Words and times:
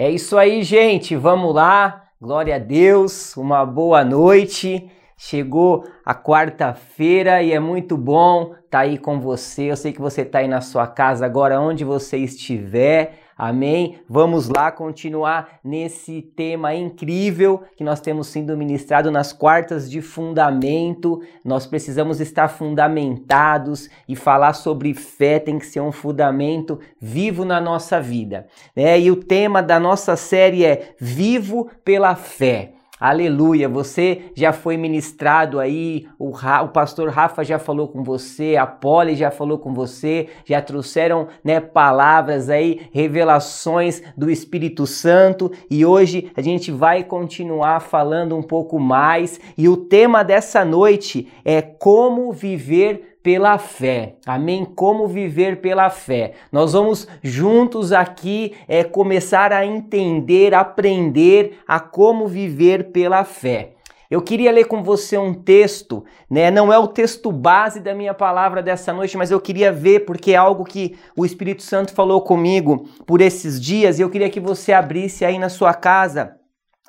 É 0.00 0.08
isso 0.08 0.38
aí, 0.38 0.62
gente. 0.62 1.16
Vamos 1.16 1.52
lá. 1.52 2.04
Glória 2.22 2.54
a 2.54 2.58
Deus. 2.60 3.36
Uma 3.36 3.66
boa 3.66 4.04
noite. 4.04 4.88
Chegou 5.16 5.84
a 6.04 6.14
quarta-feira 6.14 7.42
e 7.42 7.52
é 7.52 7.58
muito 7.58 7.96
bom 7.96 8.52
estar 8.52 8.68
tá 8.70 8.78
aí 8.78 8.96
com 8.96 9.18
você. 9.18 9.72
Eu 9.72 9.76
sei 9.76 9.92
que 9.92 10.00
você 10.00 10.22
está 10.22 10.38
aí 10.38 10.46
na 10.46 10.60
sua 10.60 10.86
casa 10.86 11.26
agora, 11.26 11.60
onde 11.60 11.82
você 11.82 12.16
estiver. 12.16 13.14
Amém? 13.38 14.00
Vamos 14.08 14.48
lá 14.48 14.72
continuar 14.72 15.60
nesse 15.62 16.22
tema 16.22 16.74
incrível 16.74 17.62
que 17.76 17.84
nós 17.84 18.00
temos 18.00 18.26
sido 18.26 18.56
ministrado 18.56 19.12
nas 19.12 19.32
quartas 19.32 19.88
de 19.88 20.02
fundamento. 20.02 21.22
Nós 21.44 21.64
precisamos 21.64 22.20
estar 22.20 22.48
fundamentados 22.48 23.88
e 24.08 24.16
falar 24.16 24.54
sobre 24.54 24.92
fé 24.92 25.38
tem 25.38 25.56
que 25.56 25.66
ser 25.66 25.80
um 25.80 25.92
fundamento 25.92 26.80
vivo 27.00 27.44
na 27.44 27.60
nossa 27.60 28.00
vida. 28.00 28.48
Né? 28.74 28.98
E 28.98 29.08
o 29.08 29.14
tema 29.14 29.62
da 29.62 29.78
nossa 29.78 30.16
série 30.16 30.64
é 30.64 30.96
Vivo 30.98 31.70
pela 31.84 32.16
Fé. 32.16 32.77
Aleluia, 33.00 33.68
você 33.68 34.22
já 34.34 34.52
foi 34.52 34.76
ministrado 34.76 35.60
aí, 35.60 36.08
o, 36.18 36.30
Ra, 36.30 36.62
o 36.62 36.70
pastor 36.70 37.10
Rafa 37.10 37.44
já 37.44 37.56
falou 37.56 37.86
com 37.86 38.02
você, 38.02 38.56
a 38.56 38.66
Polly 38.66 39.14
já 39.14 39.30
falou 39.30 39.56
com 39.56 39.72
você, 39.72 40.26
já 40.44 40.60
trouxeram 40.60 41.28
né, 41.44 41.60
palavras 41.60 42.50
aí, 42.50 42.88
revelações 42.92 44.02
do 44.16 44.28
Espírito 44.28 44.84
Santo 44.84 45.52
e 45.70 45.86
hoje 45.86 46.32
a 46.36 46.40
gente 46.40 46.72
vai 46.72 47.04
continuar 47.04 47.78
falando 47.78 48.36
um 48.36 48.42
pouco 48.42 48.80
mais 48.80 49.40
e 49.56 49.68
o 49.68 49.76
tema 49.76 50.24
dessa 50.24 50.64
noite 50.64 51.28
é 51.44 51.62
como 51.62 52.32
viver 52.32 53.17
pela 53.28 53.58
fé. 53.58 54.14
Amém? 54.24 54.64
Como 54.64 55.06
viver 55.06 55.60
pela 55.60 55.90
fé. 55.90 56.32
Nós 56.50 56.72
vamos 56.72 57.06
juntos 57.22 57.92
aqui 57.92 58.54
é, 58.66 58.82
começar 58.82 59.52
a 59.52 59.66
entender, 59.66 60.54
aprender 60.54 61.58
a 61.68 61.78
como 61.78 62.26
viver 62.26 62.84
pela 62.84 63.24
fé. 63.24 63.74
Eu 64.10 64.22
queria 64.22 64.50
ler 64.50 64.64
com 64.64 64.82
você 64.82 65.18
um 65.18 65.34
texto, 65.34 66.06
né? 66.30 66.50
Não 66.50 66.72
é 66.72 66.78
o 66.78 66.88
texto 66.88 67.30
base 67.30 67.80
da 67.80 67.94
minha 67.94 68.14
palavra 68.14 68.62
dessa 68.62 68.94
noite, 68.94 69.18
mas 69.18 69.30
eu 69.30 69.38
queria 69.38 69.70
ver 69.70 70.06
porque 70.06 70.32
é 70.32 70.36
algo 70.36 70.64
que 70.64 70.96
o 71.14 71.26
Espírito 71.26 71.62
Santo 71.62 71.92
falou 71.92 72.22
comigo 72.22 72.88
por 73.04 73.20
esses 73.20 73.60
dias 73.60 73.98
e 73.98 74.02
eu 74.02 74.08
queria 74.08 74.30
que 74.30 74.40
você 74.40 74.72
abrisse 74.72 75.22
aí 75.22 75.38
na 75.38 75.50
sua 75.50 75.74
casa 75.74 76.34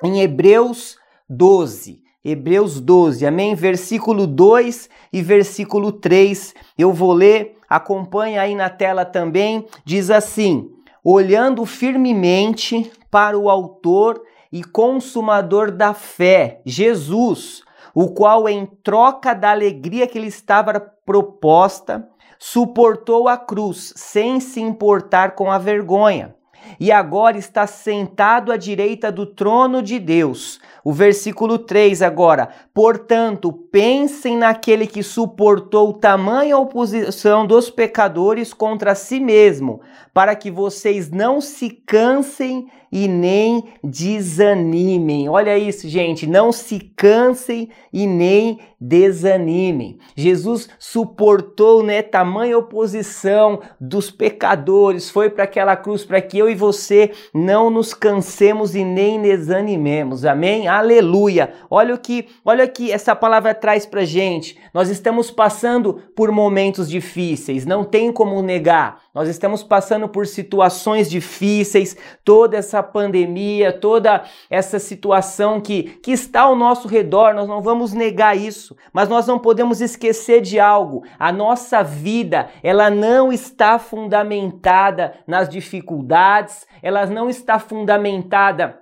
em 0.02 0.22
Hebreus 0.22 0.96
12. 1.28 2.00
Hebreus 2.22 2.82
12, 2.82 3.24
amém? 3.24 3.54
Versículo 3.54 4.26
2 4.26 4.90
e 5.10 5.22
versículo 5.22 5.90
3. 5.90 6.54
Eu 6.76 6.92
vou 6.92 7.14
ler, 7.14 7.56
acompanha 7.66 8.42
aí 8.42 8.54
na 8.54 8.68
tela 8.68 9.06
também. 9.06 9.66
Diz 9.86 10.10
assim: 10.10 10.70
Olhando 11.02 11.64
firmemente 11.64 12.92
para 13.10 13.38
o 13.38 13.48
Autor 13.48 14.20
e 14.52 14.62
Consumador 14.62 15.70
da 15.70 15.94
fé, 15.94 16.60
Jesus, 16.66 17.62
o 17.94 18.08
qual, 18.08 18.46
em 18.46 18.66
troca 18.66 19.32
da 19.32 19.50
alegria 19.50 20.06
que 20.06 20.18
lhe 20.18 20.26
estava 20.26 20.78
proposta, 21.06 22.06
suportou 22.38 23.28
a 23.28 23.38
cruz, 23.38 23.94
sem 23.96 24.40
se 24.40 24.60
importar 24.60 25.34
com 25.34 25.50
a 25.50 25.56
vergonha 25.56 26.34
e 26.78 26.92
agora 26.92 27.38
está 27.38 27.66
sentado 27.66 28.52
à 28.52 28.56
direita 28.56 29.10
do 29.10 29.26
trono 29.26 29.82
de 29.82 29.98
Deus. 29.98 30.60
O 30.90 30.92
versículo 30.92 31.56
3 31.56 32.02
agora. 32.02 32.48
Portanto, 32.74 33.52
pensem 33.52 34.36
naquele 34.36 34.88
que 34.88 35.04
suportou 35.04 35.92
tamanha 35.92 36.58
oposição 36.58 37.46
dos 37.46 37.70
pecadores 37.70 38.52
contra 38.52 38.96
si 38.96 39.20
mesmo, 39.20 39.80
para 40.12 40.34
que 40.34 40.50
vocês 40.50 41.08
não 41.08 41.40
se 41.40 41.70
cansem 41.70 42.66
e 42.92 43.06
nem 43.06 43.64
desanimem. 43.84 45.28
Olha 45.28 45.56
isso, 45.56 45.88
gente, 45.88 46.26
não 46.26 46.50
se 46.50 46.80
cansem 46.80 47.68
e 47.92 48.06
nem 48.06 48.58
desanimem. 48.80 49.98
Jesus 50.16 50.68
suportou, 50.78 51.82
né, 51.82 52.02
tamanha 52.02 52.58
oposição 52.58 53.60
dos 53.80 54.10
pecadores, 54.10 55.08
foi 55.08 55.30
para 55.30 55.44
aquela 55.44 55.76
cruz 55.76 56.04
para 56.04 56.20
que 56.20 56.38
eu 56.38 56.50
e 56.50 56.54
você 56.54 57.12
não 57.32 57.70
nos 57.70 57.94
cansemos 57.94 58.74
e 58.74 58.84
nem 58.84 59.20
desanimemos. 59.20 60.24
Amém? 60.24 60.66
Aleluia. 60.80 61.52
Olha 61.70 61.94
o 61.94 61.98
que, 61.98 62.26
olha 62.42 62.64
o 62.64 62.68
que 62.68 62.90
essa 62.90 63.14
palavra 63.14 63.54
traz 63.54 63.84
pra 63.84 64.02
gente. 64.02 64.58
Nós 64.72 64.88
estamos 64.88 65.30
passando 65.30 66.02
por 66.16 66.32
momentos 66.32 66.88
difíceis, 66.88 67.66
não 67.66 67.84
tem 67.84 68.10
como 68.10 68.40
negar. 68.40 69.02
Nós 69.14 69.28
estamos 69.28 69.62
passando 69.62 70.08
por 70.08 70.26
situações 70.26 71.10
difíceis, 71.10 71.96
toda 72.24 72.56
essa 72.56 72.82
pandemia, 72.82 73.72
toda 73.72 74.24
essa 74.48 74.78
situação 74.78 75.60
que, 75.60 75.82
que 76.02 76.12
está 76.12 76.42
ao 76.42 76.56
nosso 76.56 76.88
redor, 76.88 77.34
nós 77.34 77.46
não 77.46 77.60
vamos 77.60 77.92
negar 77.92 78.34
isso, 78.36 78.74
mas 78.90 79.08
nós 79.08 79.26
não 79.26 79.38
podemos 79.38 79.82
esquecer 79.82 80.40
de 80.40 80.58
algo. 80.58 81.02
A 81.18 81.30
nossa 81.30 81.82
vida, 81.82 82.48
ela 82.62 82.88
não 82.88 83.30
está 83.30 83.78
fundamentada 83.78 85.14
nas 85.26 85.46
dificuldades, 85.46 86.66
ela 86.82 87.04
não 87.04 87.28
está 87.28 87.58
fundamentada 87.58 88.79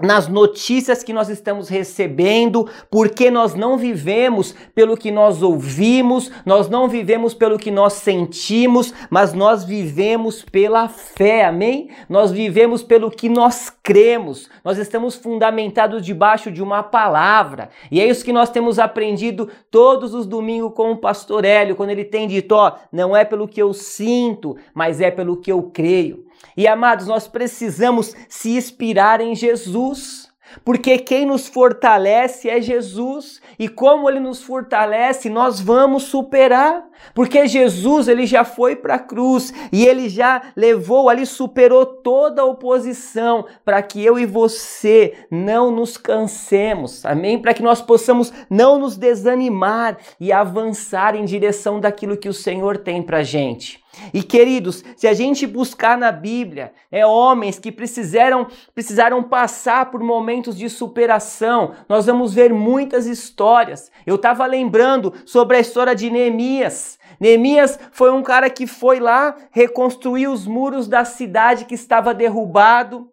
nas 0.00 0.28
notícias 0.28 1.02
que 1.02 1.12
nós 1.12 1.28
estamos 1.28 1.68
recebendo, 1.68 2.68
porque 2.90 3.30
nós 3.30 3.54
não 3.54 3.76
vivemos 3.76 4.54
pelo 4.74 4.96
que 4.96 5.10
nós 5.10 5.42
ouvimos, 5.42 6.30
nós 6.46 6.68
não 6.68 6.88
vivemos 6.88 7.34
pelo 7.34 7.58
que 7.58 7.70
nós 7.70 7.94
sentimos, 7.94 8.94
mas 9.10 9.32
nós 9.32 9.64
vivemos 9.64 10.42
pela 10.42 10.88
fé, 10.88 11.44
amém? 11.44 11.90
Nós 12.08 12.30
vivemos 12.30 12.82
pelo 12.82 13.10
que 13.10 13.28
nós 13.28 13.70
cremos, 13.82 14.48
nós 14.64 14.78
estamos 14.78 15.16
fundamentados 15.16 16.04
debaixo 16.04 16.52
de 16.52 16.62
uma 16.62 16.82
palavra, 16.82 17.70
e 17.90 18.00
é 18.00 18.08
isso 18.08 18.24
que 18.24 18.32
nós 18.32 18.50
temos 18.50 18.78
aprendido 18.78 19.48
todos 19.70 20.14
os 20.14 20.26
domingos 20.26 20.74
com 20.74 20.92
o 20.92 20.96
pastor 20.96 21.44
Hélio, 21.44 21.74
quando 21.74 21.90
ele 21.90 22.04
tem 22.04 22.28
dito: 22.28 22.52
ó, 22.52 22.72
não 22.92 23.16
é 23.16 23.24
pelo 23.24 23.48
que 23.48 23.60
eu 23.60 23.72
sinto, 23.72 24.56
mas 24.72 25.00
é 25.00 25.10
pelo 25.10 25.36
que 25.36 25.50
eu 25.50 25.62
creio. 25.62 26.27
E 26.56 26.66
amados, 26.66 27.06
nós 27.06 27.28
precisamos 27.28 28.14
se 28.28 28.56
inspirar 28.56 29.20
em 29.20 29.34
Jesus. 29.34 30.28
Porque 30.64 30.98
quem 30.98 31.26
nos 31.26 31.46
fortalece 31.46 32.48
é 32.48 32.60
Jesus, 32.60 33.40
e 33.58 33.68
como 33.68 34.08
ele 34.08 34.20
nos 34.20 34.42
fortalece, 34.42 35.28
nós 35.28 35.60
vamos 35.60 36.04
superar. 36.04 36.84
Porque 37.14 37.46
Jesus, 37.46 38.08
ele 38.08 38.26
já 38.26 38.44
foi 38.44 38.74
para 38.74 38.94
a 38.94 38.98
cruz 38.98 39.52
e 39.70 39.86
ele 39.86 40.08
já 40.08 40.42
levou 40.56 41.08
ali, 41.08 41.24
superou 41.26 41.86
toda 41.86 42.42
a 42.42 42.44
oposição 42.44 43.46
para 43.64 43.80
que 43.82 44.04
eu 44.04 44.18
e 44.18 44.26
você 44.26 45.14
não 45.30 45.70
nos 45.70 45.96
cansemos. 45.96 47.04
Amém? 47.04 47.40
Para 47.40 47.54
que 47.54 47.62
nós 47.62 47.80
possamos 47.80 48.32
não 48.50 48.78
nos 48.78 48.96
desanimar 48.96 49.96
e 50.18 50.32
avançar 50.32 51.14
em 51.14 51.24
direção 51.24 51.78
daquilo 51.78 52.16
que 52.16 52.28
o 52.28 52.34
Senhor 52.34 52.78
tem 52.78 53.02
para 53.02 53.22
gente. 53.22 53.80
E 54.12 54.22
queridos, 54.22 54.84
se 54.96 55.06
a 55.06 55.12
gente 55.12 55.46
buscar 55.46 55.96
na 55.96 56.10
Bíblia, 56.10 56.72
é 56.90 57.06
homens 57.06 57.58
que 57.58 57.72
precisaram 57.72 58.46
precisaram 58.74 59.22
passar 59.22 59.90
por 59.90 60.00
momentos 60.00 60.56
de 60.56 60.68
superação, 60.68 61.72
nós 61.88 62.06
vamos 62.06 62.32
ver 62.34 62.52
muitas 62.52 63.06
histórias. 63.06 63.90
Eu 64.06 64.16
estava 64.16 64.46
lembrando 64.46 65.12
sobre 65.24 65.56
a 65.56 65.60
história 65.60 65.94
de 65.94 66.10
Neemias. 66.10 66.98
Neemias 67.20 67.78
foi 67.92 68.10
um 68.10 68.22
cara 68.22 68.48
que 68.48 68.66
foi 68.66 69.00
lá 69.00 69.34
reconstruir 69.50 70.28
os 70.28 70.46
muros 70.46 70.88
da 70.88 71.04
cidade 71.04 71.64
que 71.64 71.74
estava 71.74 72.14
derrubado. 72.14 73.10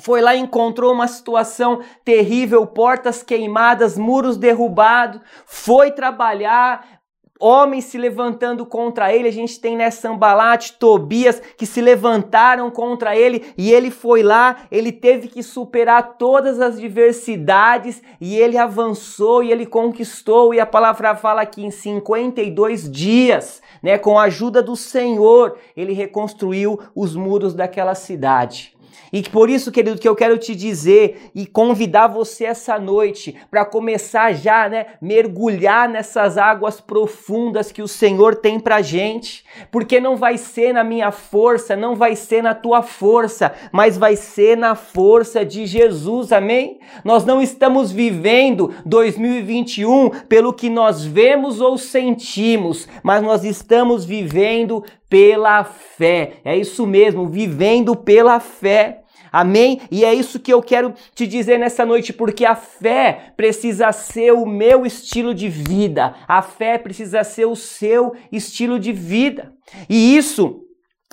Foi 0.00 0.22
lá 0.22 0.34
e 0.34 0.40
encontrou 0.40 0.92
uma 0.92 1.06
situação 1.06 1.80
terrível, 2.02 2.66
portas 2.66 3.22
queimadas, 3.22 3.98
muros 3.98 4.38
derrubados, 4.38 5.20
foi 5.44 5.90
trabalhar, 5.90 7.01
homens 7.42 7.86
se 7.86 7.98
levantando 7.98 8.64
contra 8.64 9.12
ele. 9.12 9.26
A 9.26 9.32
gente 9.32 9.58
tem 9.58 9.76
né, 9.76 9.90
Sambalate, 9.90 10.74
Tobias 10.78 11.42
que 11.56 11.66
se 11.66 11.80
levantaram 11.80 12.70
contra 12.70 13.16
ele 13.16 13.52
e 13.58 13.72
ele 13.72 13.90
foi 13.90 14.22
lá, 14.22 14.64
ele 14.70 14.92
teve 14.92 15.26
que 15.26 15.42
superar 15.42 16.16
todas 16.16 16.60
as 16.60 16.80
diversidades 16.80 18.00
e 18.20 18.36
ele 18.36 18.56
avançou 18.56 19.42
e 19.42 19.50
ele 19.50 19.66
conquistou. 19.66 20.54
E 20.54 20.60
a 20.60 20.66
palavra 20.66 21.16
fala 21.16 21.44
que 21.44 21.64
em 21.64 21.70
52 21.70 22.90
dias, 22.90 23.60
né, 23.82 23.98
com 23.98 24.18
a 24.18 24.24
ajuda 24.24 24.62
do 24.62 24.76
Senhor, 24.76 25.58
ele 25.76 25.92
reconstruiu 25.92 26.78
os 26.94 27.16
muros 27.16 27.54
daquela 27.54 27.94
cidade. 27.94 28.71
E 29.12 29.22
por 29.22 29.50
isso, 29.50 29.70
querido, 29.70 29.98
que 29.98 30.08
eu 30.08 30.16
quero 30.16 30.38
te 30.38 30.54
dizer 30.54 31.30
e 31.34 31.46
convidar 31.46 32.06
você 32.06 32.44
essa 32.44 32.78
noite 32.78 33.36
para 33.50 33.64
começar 33.64 34.32
já, 34.32 34.68
né, 34.68 34.86
mergulhar 35.00 35.88
nessas 35.88 36.38
águas 36.38 36.80
profundas 36.80 37.70
que 37.70 37.82
o 37.82 37.88
Senhor 37.88 38.36
tem 38.36 38.58
pra 38.58 38.82
gente, 38.82 39.44
porque 39.70 40.00
não 40.00 40.16
vai 40.16 40.38
ser 40.38 40.72
na 40.72 40.84
minha 40.84 41.10
força, 41.10 41.76
não 41.76 41.94
vai 41.94 42.16
ser 42.16 42.42
na 42.42 42.54
tua 42.54 42.82
força, 42.82 43.52
mas 43.70 43.96
vai 43.96 44.16
ser 44.16 44.56
na 44.56 44.74
força 44.74 45.44
de 45.44 45.66
Jesus. 45.66 46.32
Amém? 46.32 46.80
Nós 47.04 47.24
não 47.24 47.40
estamos 47.40 47.90
vivendo 47.90 48.74
2021 48.84 50.10
pelo 50.28 50.52
que 50.52 50.68
nós 50.68 51.04
vemos 51.04 51.60
ou 51.60 51.76
sentimos, 51.76 52.88
mas 53.02 53.22
nós 53.22 53.44
estamos 53.44 54.04
vivendo 54.04 54.84
pela 55.12 55.62
fé. 55.62 56.40
É 56.42 56.56
isso 56.56 56.86
mesmo, 56.86 57.28
vivendo 57.28 57.94
pela 57.94 58.40
fé. 58.40 59.02
Amém? 59.30 59.82
E 59.90 60.06
é 60.06 60.14
isso 60.14 60.40
que 60.40 60.50
eu 60.50 60.62
quero 60.62 60.94
te 61.14 61.26
dizer 61.26 61.58
nessa 61.58 61.84
noite, 61.84 62.14
porque 62.14 62.46
a 62.46 62.54
fé 62.54 63.34
precisa 63.36 63.92
ser 63.92 64.32
o 64.32 64.46
meu 64.46 64.86
estilo 64.86 65.34
de 65.34 65.50
vida, 65.50 66.14
a 66.26 66.40
fé 66.40 66.78
precisa 66.78 67.22
ser 67.24 67.44
o 67.44 67.54
seu 67.54 68.14
estilo 68.30 68.78
de 68.78 68.90
vida. 68.90 69.52
E 69.86 70.16
isso 70.16 70.62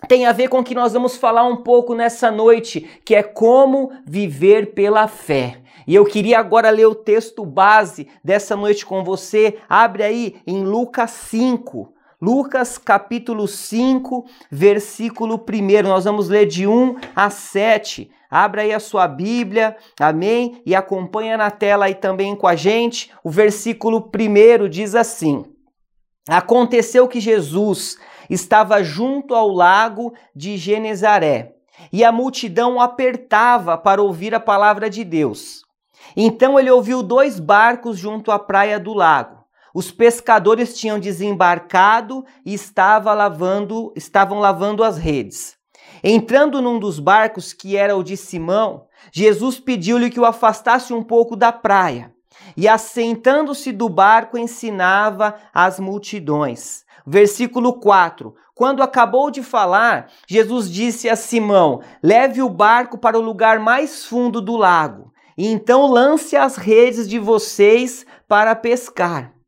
tem 0.08 0.26
a 0.26 0.32
ver 0.32 0.48
com 0.48 0.60
o 0.60 0.64
que 0.64 0.76
nós 0.76 0.94
vamos 0.94 1.18
falar 1.18 1.44
um 1.44 1.58
pouco 1.58 1.94
nessa 1.94 2.32
noite, 2.32 2.90
que 3.04 3.14
é 3.14 3.22
como 3.22 3.92
viver 4.08 4.74
pela 4.74 5.10
fé. 5.10 5.58
E 5.86 5.94
eu 5.94 6.06
queria 6.06 6.40
agora 6.40 6.70
ler 6.70 6.86
o 6.86 6.96
texto 6.96 7.46
base 7.46 8.08
dessa 8.24 8.56
noite 8.56 8.86
com 8.86 9.04
você. 9.04 9.58
Abre 9.68 10.04
aí 10.04 10.36
em 10.48 10.64
Lucas 10.64 11.12
5. 11.12 11.99
Lucas 12.22 12.78
capítulo 12.78 13.48
5, 13.48 14.26
versículo 14.52 15.36
1. 15.36 15.88
Nós 15.88 16.04
vamos 16.04 16.28
ler 16.28 16.46
de 16.46 16.68
1 16.68 16.98
a 17.16 17.30
7. 17.30 18.12
Abra 18.30 18.64
aí 18.64 18.74
a 18.74 18.80
sua 18.80 19.08
Bíblia, 19.08 19.78
amém? 19.98 20.62
E 20.66 20.76
acompanha 20.76 21.38
na 21.38 21.50
tela 21.50 21.86
aí 21.86 21.96
também 21.96 22.36
com 22.36 22.46
a 22.46 22.58
gente. 22.58 23.10
O 23.24 23.30
versículo 23.30 24.12
1 24.14 24.68
diz 24.68 24.96
assim: 24.96 25.46
Aconteceu 26.28 27.08
que 27.08 27.22
Jesus 27.22 27.98
estava 28.30 28.84
junto 28.84 29.34
ao 29.34 29.48
lago 29.48 30.14
de 30.36 30.58
Genezaré, 30.58 31.56
e 31.90 32.04
a 32.04 32.12
multidão 32.12 32.82
apertava 32.82 33.78
para 33.78 34.02
ouvir 34.02 34.36
a 34.36 34.42
palavra 34.42 34.90
de 34.90 35.06
Deus. 35.06 35.62
Então 36.18 36.60
ele 36.60 36.70
ouviu 36.70 37.02
dois 37.02 37.40
barcos 37.40 37.98
junto 37.98 38.30
à 38.30 38.38
praia 38.38 38.78
do 38.78 38.94
lago. 38.94 39.39
Os 39.80 39.92
pescadores 39.92 40.78
tinham 40.78 41.00
desembarcado 41.00 42.26
e 42.46 42.54
estava 42.54 43.14
lavando, 43.14 43.94
estavam 43.96 44.40
lavando 44.40 44.84
as 44.84 44.98
redes. 44.98 45.56
Entrando 46.04 46.62
num 46.62 46.78
dos 46.78 47.00
barcos, 47.00 47.54
que 47.54 47.78
era 47.78 47.96
o 47.96 48.04
de 48.04 48.18
Simão, 48.18 48.88
Jesus 49.10 49.58
pediu-lhe 49.58 50.10
que 50.10 50.20
o 50.20 50.26
afastasse 50.26 50.94
um 50.94 51.02
pouco 51.02 51.34
da 51.34 51.54
praia. 51.54 52.14
E 52.58 52.68
assentando-se 52.68 53.72
do 53.72 53.88
barco, 53.88 54.38
ensinava 54.38 55.36
as 55.54 55.80
multidões. 55.80 56.84
Versículo 57.08 57.80
4: 57.80 58.36
Quando 58.54 58.84
acabou 58.84 59.32
de 59.32 59.42
falar, 59.42 60.10
Jesus 60.28 60.70
disse 60.70 61.08
a 61.08 61.16
Simão: 61.16 61.80
Leve 62.04 62.42
o 62.42 62.50
barco 62.50 62.98
para 62.98 63.18
o 63.18 63.22
lugar 63.22 63.60
mais 63.60 64.04
fundo 64.04 64.42
do 64.42 64.58
lago, 64.58 65.14
e 65.38 65.48
então 65.48 65.88
lance 65.88 66.36
as 66.36 66.58
redes 66.58 67.08
de 67.08 67.18
vocês 67.18 68.06
para 68.28 68.54
pescar. 68.58 69.39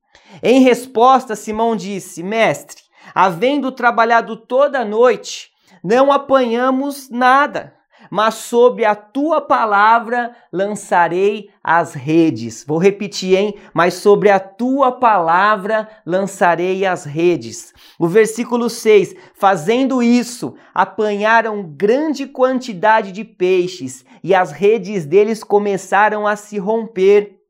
Em 0.43 0.61
resposta, 0.61 1.35
Simão 1.35 1.75
disse: 1.75 2.23
Mestre, 2.23 2.83
havendo 3.13 3.71
trabalhado 3.71 4.35
toda 4.35 4.79
a 4.79 4.85
noite, 4.85 5.49
não 5.83 6.11
apanhamos 6.11 7.09
nada 7.09 7.73
mas 8.11 8.35
sobre 8.35 8.83
a 8.83 8.93
tua 8.93 9.39
palavra 9.39 10.35
lançarei 10.51 11.49
as 11.63 11.93
redes. 11.93 12.65
Vou 12.67 12.77
repetir, 12.77 13.38
hein? 13.38 13.55
Mas 13.73 13.93
sobre 13.95 14.29
a 14.29 14.38
tua 14.38 14.91
palavra 14.91 15.88
lançarei 16.05 16.85
as 16.85 17.05
redes. 17.05 17.73
O 17.97 18.07
versículo 18.07 18.69
6: 18.69 19.15
Fazendo 19.33 20.03
isso, 20.03 20.55
apanharam 20.73 21.63
grande 21.63 22.25
quantidade 22.25 23.13
de 23.13 23.23
peixes, 23.23 24.03
e 24.21 24.35
as 24.35 24.51
redes 24.51 25.05
deles 25.05 25.41
começaram 25.41 26.27
a 26.27 26.35
se 26.35 26.57
romper. 26.57 27.40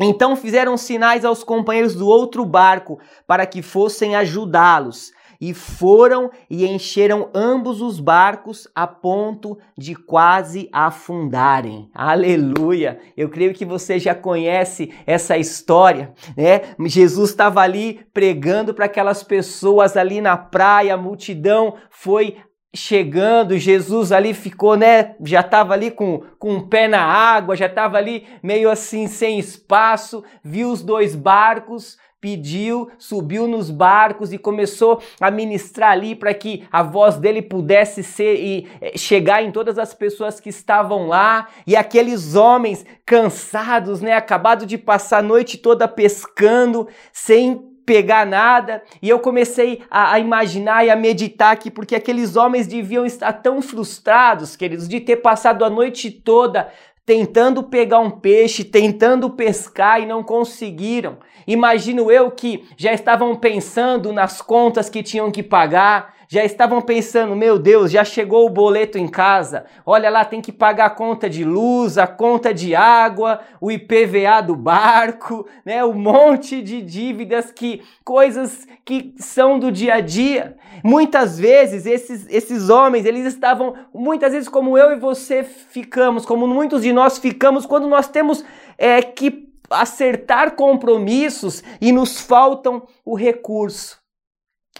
Então 0.00 0.36
fizeram 0.36 0.76
sinais 0.76 1.24
aos 1.24 1.42
companheiros 1.42 1.94
do 1.94 2.06
outro 2.06 2.44
barco 2.44 2.98
para 3.26 3.46
que 3.46 3.62
fossem 3.62 4.14
ajudá-los 4.14 5.12
e 5.40 5.52
foram 5.54 6.30
e 6.48 6.66
encheram 6.66 7.28
ambos 7.34 7.80
os 7.80 8.00
barcos 8.00 8.68
a 8.74 8.86
ponto 8.86 9.58
de 9.76 9.94
quase 9.94 10.68
afundarem. 10.72 11.90
Aleluia! 11.94 12.98
Eu 13.16 13.28
creio 13.28 13.54
que 13.54 13.64
você 13.64 13.98
já 13.98 14.14
conhece 14.14 14.92
essa 15.06 15.36
história, 15.36 16.12
né? 16.36 16.62
Jesus 16.86 17.30
estava 17.30 17.60
ali 17.60 18.06
pregando 18.12 18.74
para 18.74 18.86
aquelas 18.86 19.22
pessoas 19.22 19.96
ali 19.96 20.20
na 20.20 20.36
praia, 20.36 20.94
a 20.94 20.98
multidão 20.98 21.74
foi 21.90 22.36
chegando, 22.76 23.58
Jesus 23.58 24.12
ali 24.12 24.34
ficou, 24.34 24.76
né? 24.76 25.16
Já 25.24 25.40
estava 25.40 25.72
ali 25.72 25.90
com, 25.90 26.22
com 26.38 26.54
um 26.54 26.68
pé 26.68 26.86
na 26.86 27.02
água, 27.02 27.56
já 27.56 27.66
estava 27.66 27.96
ali 27.96 28.26
meio 28.42 28.70
assim 28.70 29.06
sem 29.06 29.38
espaço, 29.38 30.22
viu 30.44 30.70
os 30.70 30.82
dois 30.82 31.16
barcos, 31.16 31.96
pediu, 32.20 32.90
subiu 32.98 33.46
nos 33.46 33.70
barcos 33.70 34.32
e 34.32 34.38
começou 34.38 35.00
a 35.20 35.30
ministrar 35.30 35.92
ali 35.92 36.14
para 36.14 36.34
que 36.34 36.66
a 36.72 36.82
voz 36.82 37.16
dele 37.16 37.40
pudesse 37.40 38.02
ser 38.02 38.36
e 38.36 38.68
eh, 38.80 38.98
chegar 38.98 39.42
em 39.42 39.52
todas 39.52 39.78
as 39.78 39.94
pessoas 39.94 40.40
que 40.40 40.48
estavam 40.48 41.06
lá 41.06 41.46
e 41.66 41.76
aqueles 41.76 42.34
homens 42.34 42.84
cansados, 43.04 44.00
né, 44.00 44.14
acabado 44.14 44.66
de 44.66 44.76
passar 44.76 45.18
a 45.18 45.22
noite 45.22 45.56
toda 45.58 45.86
pescando, 45.86 46.88
sem 47.12 47.75
pegar 47.86 48.26
nada, 48.26 48.82
e 49.00 49.08
eu 49.08 49.20
comecei 49.20 49.82
a, 49.88 50.14
a, 50.14 50.18
imaginar 50.18 50.84
e 50.84 50.90
a 50.90 50.96
meditar 50.96 51.52
aqui, 51.52 51.70
porque 51.70 51.94
aqueles 51.94 52.34
homens 52.34 52.66
deviam 52.66 53.06
estar 53.06 53.32
tão 53.32 53.62
frustrados, 53.62 54.56
queridos, 54.56 54.88
de 54.88 55.00
ter 55.00 55.16
passado 55.16 55.64
a 55.64 55.70
noite 55.70 56.10
toda 56.10 56.68
tentando 57.06 57.62
pegar 57.62 58.00
um 58.00 58.10
peixe, 58.10 58.64
tentando 58.64 59.30
pescar 59.30 60.02
e 60.02 60.06
não 60.06 60.24
conseguiram. 60.24 61.18
Imagino 61.46 62.10
eu 62.10 62.32
que 62.32 62.66
já 62.76 62.92
estavam 62.92 63.36
pensando 63.36 64.12
nas 64.12 64.42
contas 64.42 64.90
que 64.90 65.04
tinham 65.04 65.30
que 65.30 65.40
pagar, 65.40 66.15
já 66.28 66.44
estavam 66.44 66.80
pensando, 66.82 67.36
meu 67.36 67.58
Deus, 67.58 67.90
já 67.90 68.04
chegou 68.04 68.46
o 68.46 68.50
boleto 68.50 68.98
em 68.98 69.06
casa. 69.06 69.64
Olha 69.84 70.10
lá, 70.10 70.24
tem 70.24 70.40
que 70.40 70.52
pagar 70.52 70.86
a 70.86 70.90
conta 70.90 71.28
de 71.28 71.44
luz, 71.44 71.98
a 71.98 72.06
conta 72.06 72.52
de 72.52 72.74
água, 72.74 73.40
o 73.60 73.70
IPVA 73.70 74.42
do 74.44 74.56
barco, 74.56 75.46
né? 75.64 75.84
Um 75.84 75.94
monte 75.94 76.60
de 76.62 76.82
dívidas 76.82 77.50
que 77.50 77.82
coisas 78.04 78.66
que 78.84 79.14
são 79.18 79.58
do 79.58 79.70
dia 79.70 79.94
a 79.94 80.00
dia. 80.00 80.56
Muitas 80.82 81.38
vezes 81.38 81.86
esses 81.86 82.26
esses 82.28 82.68
homens, 82.68 83.04
eles 83.04 83.26
estavam 83.26 83.74
muitas 83.94 84.32
vezes 84.32 84.48
como 84.48 84.76
eu 84.76 84.92
e 84.92 84.98
você 84.98 85.42
ficamos, 85.42 86.26
como 86.26 86.46
muitos 86.46 86.82
de 86.82 86.92
nós 86.92 87.18
ficamos 87.18 87.66
quando 87.66 87.88
nós 87.88 88.08
temos 88.08 88.44
é, 88.76 89.00
que 89.02 89.46
acertar 89.70 90.54
compromissos 90.54 91.62
e 91.80 91.92
nos 91.92 92.20
faltam 92.20 92.86
o 93.04 93.16
recurso. 93.16 94.05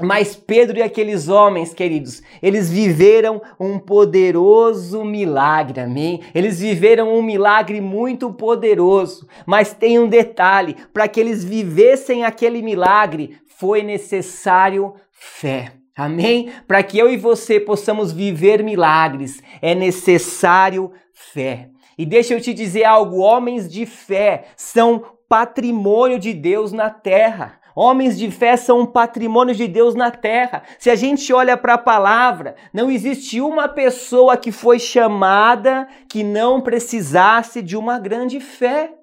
Mas 0.01 0.37
Pedro 0.37 0.77
e 0.77 0.83
aqueles 0.83 1.29
homens, 1.29 1.73
queridos, 1.73 2.23
eles 2.43 2.71
viveram 2.71 3.41
um 3.59 3.79
poderoso 3.79 5.03
milagre, 5.03 5.81
amém? 5.81 6.21
Eles 6.35 6.61
viveram 6.61 7.15
um 7.15 7.23
milagre 7.23 7.81
muito 7.81 8.31
poderoso. 8.31 9.27
Mas 9.47 9.73
tem 9.73 9.99
um 9.99 10.07
detalhe: 10.07 10.77
para 10.93 11.09
que 11.09 11.19
eles 11.19 11.43
vivessem 11.43 12.25
aquele 12.25 12.61
milagre, 12.61 13.39
foi 13.59 13.83
necessário 13.83 14.95
fé. 15.11 15.73
Amém? 15.97 16.51
Para 16.69 16.83
que 16.83 16.99
eu 16.99 17.09
e 17.09 17.17
você 17.17 17.59
possamos 17.59 18.13
viver 18.13 18.63
milagres, 18.63 19.43
é 19.63 19.75
necessário 19.75 20.93
fé. 21.15 21.71
E 21.97 22.05
deixa 22.05 22.35
eu 22.35 22.41
te 22.41 22.53
dizer 22.53 22.85
algo: 22.85 23.21
homens 23.21 23.67
de 23.67 23.87
fé 23.87 24.45
são 24.57 25.03
patrimônio 25.27 26.19
de 26.19 26.35
Deus 26.35 26.71
na 26.71 26.91
terra. 26.91 27.59
Homens 27.79 28.19
de 28.19 28.31
fé 28.31 28.57
são 28.57 28.81
um 28.81 28.87
patrimônio 28.87 29.55
de 29.55 29.69
Deus 29.69 29.95
na 29.95 30.11
terra. 30.11 30.63
Se 30.79 30.89
a 30.89 30.95
gente 30.95 31.31
olha 31.31 31.59
para 31.59 31.75
a 31.75 31.79
palavra, 31.79 32.57
não 32.73 32.91
existe 32.91 33.39
uma 33.39 33.69
pessoa 33.69 34.35
que 34.35 34.51
foi 34.51 34.79
chamada 34.79 35.87
que 36.09 36.25
não 36.25 36.63
precisasse 36.63 37.61
de 37.61 37.77
uma 37.77 37.99
grande 37.99 38.41
fé. 38.41 38.95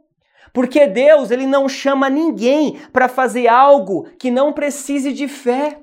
Porque 0.51 0.87
Deus, 0.87 1.29
ele 1.29 1.45
não 1.45 1.69
chama 1.69 2.09
ninguém 2.09 2.79
para 2.91 3.07
fazer 3.07 3.47
algo 3.47 4.07
que 4.17 4.31
não 4.31 4.51
precise 4.51 5.13
de 5.13 5.27
fé. 5.27 5.77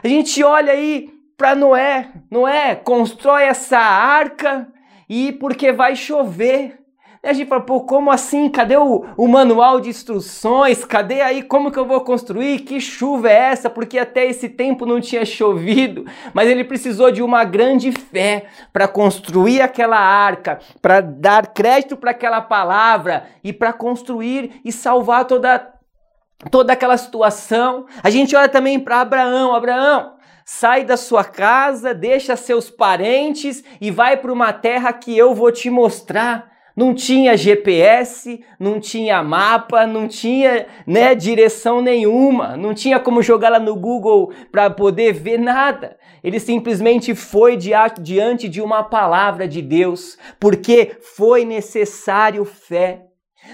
A 0.00 0.06
gente 0.06 0.44
olha 0.44 0.74
aí 0.74 1.10
para 1.36 1.56
Noé, 1.56 2.08
Noé 2.30 2.76
constrói 2.76 3.44
essa 3.44 3.78
arca 3.78 4.68
e 5.08 5.32
porque 5.32 5.72
vai 5.72 5.96
chover. 5.96 6.85
E 7.26 7.28
a 7.28 7.32
gente 7.32 7.48
fala, 7.48 7.60
pô, 7.60 7.80
como 7.80 8.12
assim? 8.12 8.48
Cadê 8.48 8.76
o, 8.76 9.04
o 9.16 9.26
manual 9.26 9.80
de 9.80 9.88
instruções? 9.88 10.84
Cadê 10.84 11.22
aí 11.22 11.42
como 11.42 11.72
que 11.72 11.78
eu 11.78 11.84
vou 11.84 12.00
construir? 12.02 12.60
Que 12.60 12.80
chuva 12.80 13.28
é 13.28 13.50
essa? 13.50 13.68
Porque 13.68 13.98
até 13.98 14.24
esse 14.26 14.48
tempo 14.48 14.86
não 14.86 15.00
tinha 15.00 15.24
chovido. 15.24 16.06
Mas 16.32 16.48
ele 16.48 16.62
precisou 16.62 17.10
de 17.10 17.24
uma 17.24 17.42
grande 17.42 17.90
fé 17.90 18.46
para 18.72 18.86
construir 18.86 19.60
aquela 19.60 19.98
arca, 19.98 20.60
para 20.80 21.00
dar 21.00 21.48
crédito 21.48 21.96
para 21.96 22.12
aquela 22.12 22.40
palavra 22.40 23.26
e 23.42 23.52
para 23.52 23.72
construir 23.72 24.60
e 24.64 24.70
salvar 24.70 25.24
toda 25.24 25.74
toda 26.48 26.74
aquela 26.74 26.96
situação. 26.96 27.86
A 28.04 28.10
gente 28.10 28.36
olha 28.36 28.48
também 28.48 28.78
para 28.78 29.00
Abraão, 29.00 29.52
Abraão, 29.52 30.12
sai 30.44 30.84
da 30.84 30.96
sua 30.96 31.24
casa, 31.24 31.92
deixa 31.92 32.36
seus 32.36 32.70
parentes 32.70 33.64
e 33.80 33.90
vai 33.90 34.16
para 34.16 34.32
uma 34.32 34.52
terra 34.52 34.92
que 34.92 35.18
eu 35.18 35.34
vou 35.34 35.50
te 35.50 35.68
mostrar. 35.68 36.54
Não 36.76 36.92
tinha 36.92 37.38
GPS, 37.38 38.44
não 38.60 38.78
tinha 38.78 39.22
mapa, 39.22 39.86
não 39.86 40.06
tinha 40.06 40.66
né, 40.86 41.14
direção 41.14 41.80
nenhuma, 41.80 42.54
não 42.54 42.74
tinha 42.74 43.00
como 43.00 43.22
jogar 43.22 43.48
lá 43.48 43.58
no 43.58 43.74
Google 43.74 44.30
para 44.52 44.68
poder 44.68 45.14
ver 45.14 45.38
nada. 45.38 45.96
Ele 46.22 46.38
simplesmente 46.38 47.14
foi 47.14 47.56
diante 47.56 48.46
de 48.46 48.60
uma 48.60 48.84
palavra 48.84 49.48
de 49.48 49.62
Deus, 49.62 50.18
porque 50.38 50.98
foi 51.00 51.46
necessário 51.46 52.44
fé. 52.44 53.06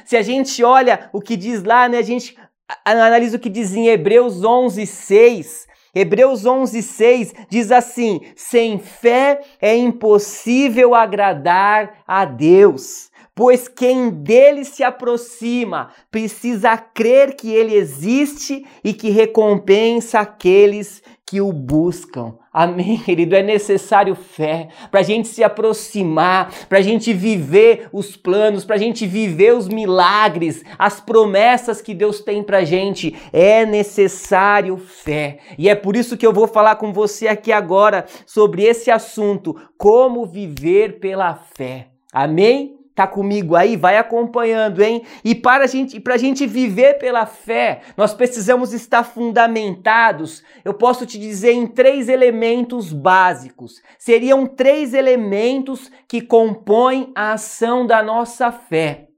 Se 0.04 0.16
a 0.16 0.22
gente 0.22 0.64
olha 0.64 1.08
o 1.12 1.20
que 1.20 1.36
diz 1.36 1.62
lá, 1.62 1.88
né, 1.88 1.98
a 1.98 2.02
gente 2.02 2.36
analisa 2.84 3.36
o 3.36 3.40
que 3.40 3.48
diz 3.48 3.72
em 3.72 3.86
Hebreus 3.86 4.42
11, 4.42 4.84
6. 4.84 5.66
Hebreus 5.94 6.44
11, 6.44 6.82
6 6.82 7.34
diz 7.48 7.70
assim: 7.70 8.20
sem 8.34 8.78
fé 8.78 9.42
é 9.60 9.76
impossível 9.76 10.94
agradar 10.94 12.02
a 12.06 12.24
Deus 12.24 13.11
pois 13.34 13.68
quem 13.68 14.10
dele 14.10 14.64
se 14.64 14.82
aproxima 14.82 15.90
precisa 16.10 16.76
crer 16.76 17.34
que 17.34 17.50
ele 17.52 17.74
existe 17.74 18.66
e 18.84 18.92
que 18.92 19.10
recompensa 19.10 20.20
aqueles 20.20 21.02
que 21.32 21.40
o 21.40 21.50
buscam. 21.50 22.34
Amém, 22.52 22.98
querido? 22.98 23.34
É 23.34 23.42
necessário 23.42 24.14
fé 24.14 24.68
para 24.90 25.00
a 25.00 25.02
gente 25.02 25.28
se 25.28 25.42
aproximar, 25.42 26.52
para 26.68 26.76
a 26.76 26.82
gente 26.82 27.10
viver 27.14 27.88
os 27.90 28.14
planos, 28.18 28.66
para 28.66 28.76
a 28.76 28.78
gente 28.78 29.06
viver 29.06 29.54
os 29.54 29.66
milagres, 29.66 30.62
as 30.78 31.00
promessas 31.00 31.80
que 31.80 31.94
Deus 31.94 32.20
tem 32.20 32.42
para 32.42 32.58
a 32.58 32.64
gente. 32.64 33.16
É 33.32 33.64
necessário 33.64 34.76
fé. 34.76 35.38
E 35.56 35.70
é 35.70 35.74
por 35.74 35.96
isso 35.96 36.18
que 36.18 36.26
eu 36.26 36.34
vou 36.34 36.46
falar 36.46 36.76
com 36.76 36.92
você 36.92 37.26
aqui 37.26 37.50
agora 37.50 38.04
sobre 38.26 38.64
esse 38.64 38.90
assunto: 38.90 39.56
como 39.78 40.26
viver 40.26 41.00
pela 41.00 41.34
fé. 41.34 41.88
Amém? 42.12 42.81
Tá 42.94 43.06
comigo 43.06 43.56
aí, 43.56 43.76
vai 43.76 43.96
acompanhando, 43.96 44.82
hein? 44.82 45.02
E 45.24 45.34
para 45.34 45.64
a 45.64 45.66
gente, 45.66 45.98
para 45.98 46.14
a 46.14 46.18
gente 46.18 46.46
viver 46.46 46.98
pela 46.98 47.26
fé, 47.26 47.80
nós 47.96 48.12
precisamos 48.14 48.72
estar 48.72 49.04
fundamentados. 49.04 50.42
Eu 50.64 50.74
posso 50.74 51.06
te 51.06 51.18
dizer 51.18 51.52
em 51.52 51.66
três 51.66 52.08
elementos 52.08 52.92
básicos. 52.92 53.80
Seriam 53.98 54.46
três 54.46 54.94
elementos 54.94 55.90
que 56.06 56.20
compõem 56.20 57.12
a 57.14 57.32
ação 57.32 57.86
da 57.86 58.02
nossa 58.02 58.52
fé. 58.52 59.08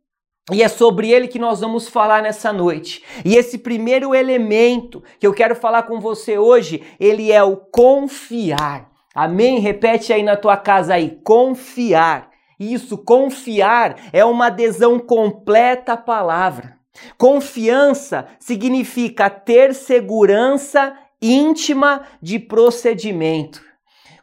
E 0.52 0.62
é 0.62 0.68
sobre 0.68 1.10
ele 1.10 1.26
que 1.26 1.38
nós 1.38 1.60
vamos 1.60 1.88
falar 1.88 2.22
nessa 2.22 2.52
noite. 2.52 3.02
E 3.24 3.34
esse 3.34 3.56
primeiro 3.56 4.14
elemento 4.14 5.02
que 5.18 5.26
eu 5.26 5.32
quero 5.32 5.56
falar 5.56 5.84
com 5.84 5.98
você 5.98 6.36
hoje, 6.36 6.82
ele 7.00 7.32
é 7.32 7.42
o 7.42 7.56
confiar. 7.56 8.90
Amém? 9.14 9.58
Repete 9.58 10.12
aí 10.12 10.22
na 10.22 10.36
tua 10.36 10.56
casa 10.56 10.94
aí, 10.94 11.18
confiar. 11.24 12.33
Isso, 12.58 12.98
confiar 12.98 13.96
é 14.12 14.24
uma 14.24 14.46
adesão 14.46 14.98
completa 14.98 15.94
à 15.94 15.96
palavra. 15.96 16.76
Confiança 17.18 18.26
significa 18.38 19.28
ter 19.28 19.74
segurança 19.74 20.96
íntima 21.20 22.02
de 22.20 22.38
procedimento. 22.38 23.62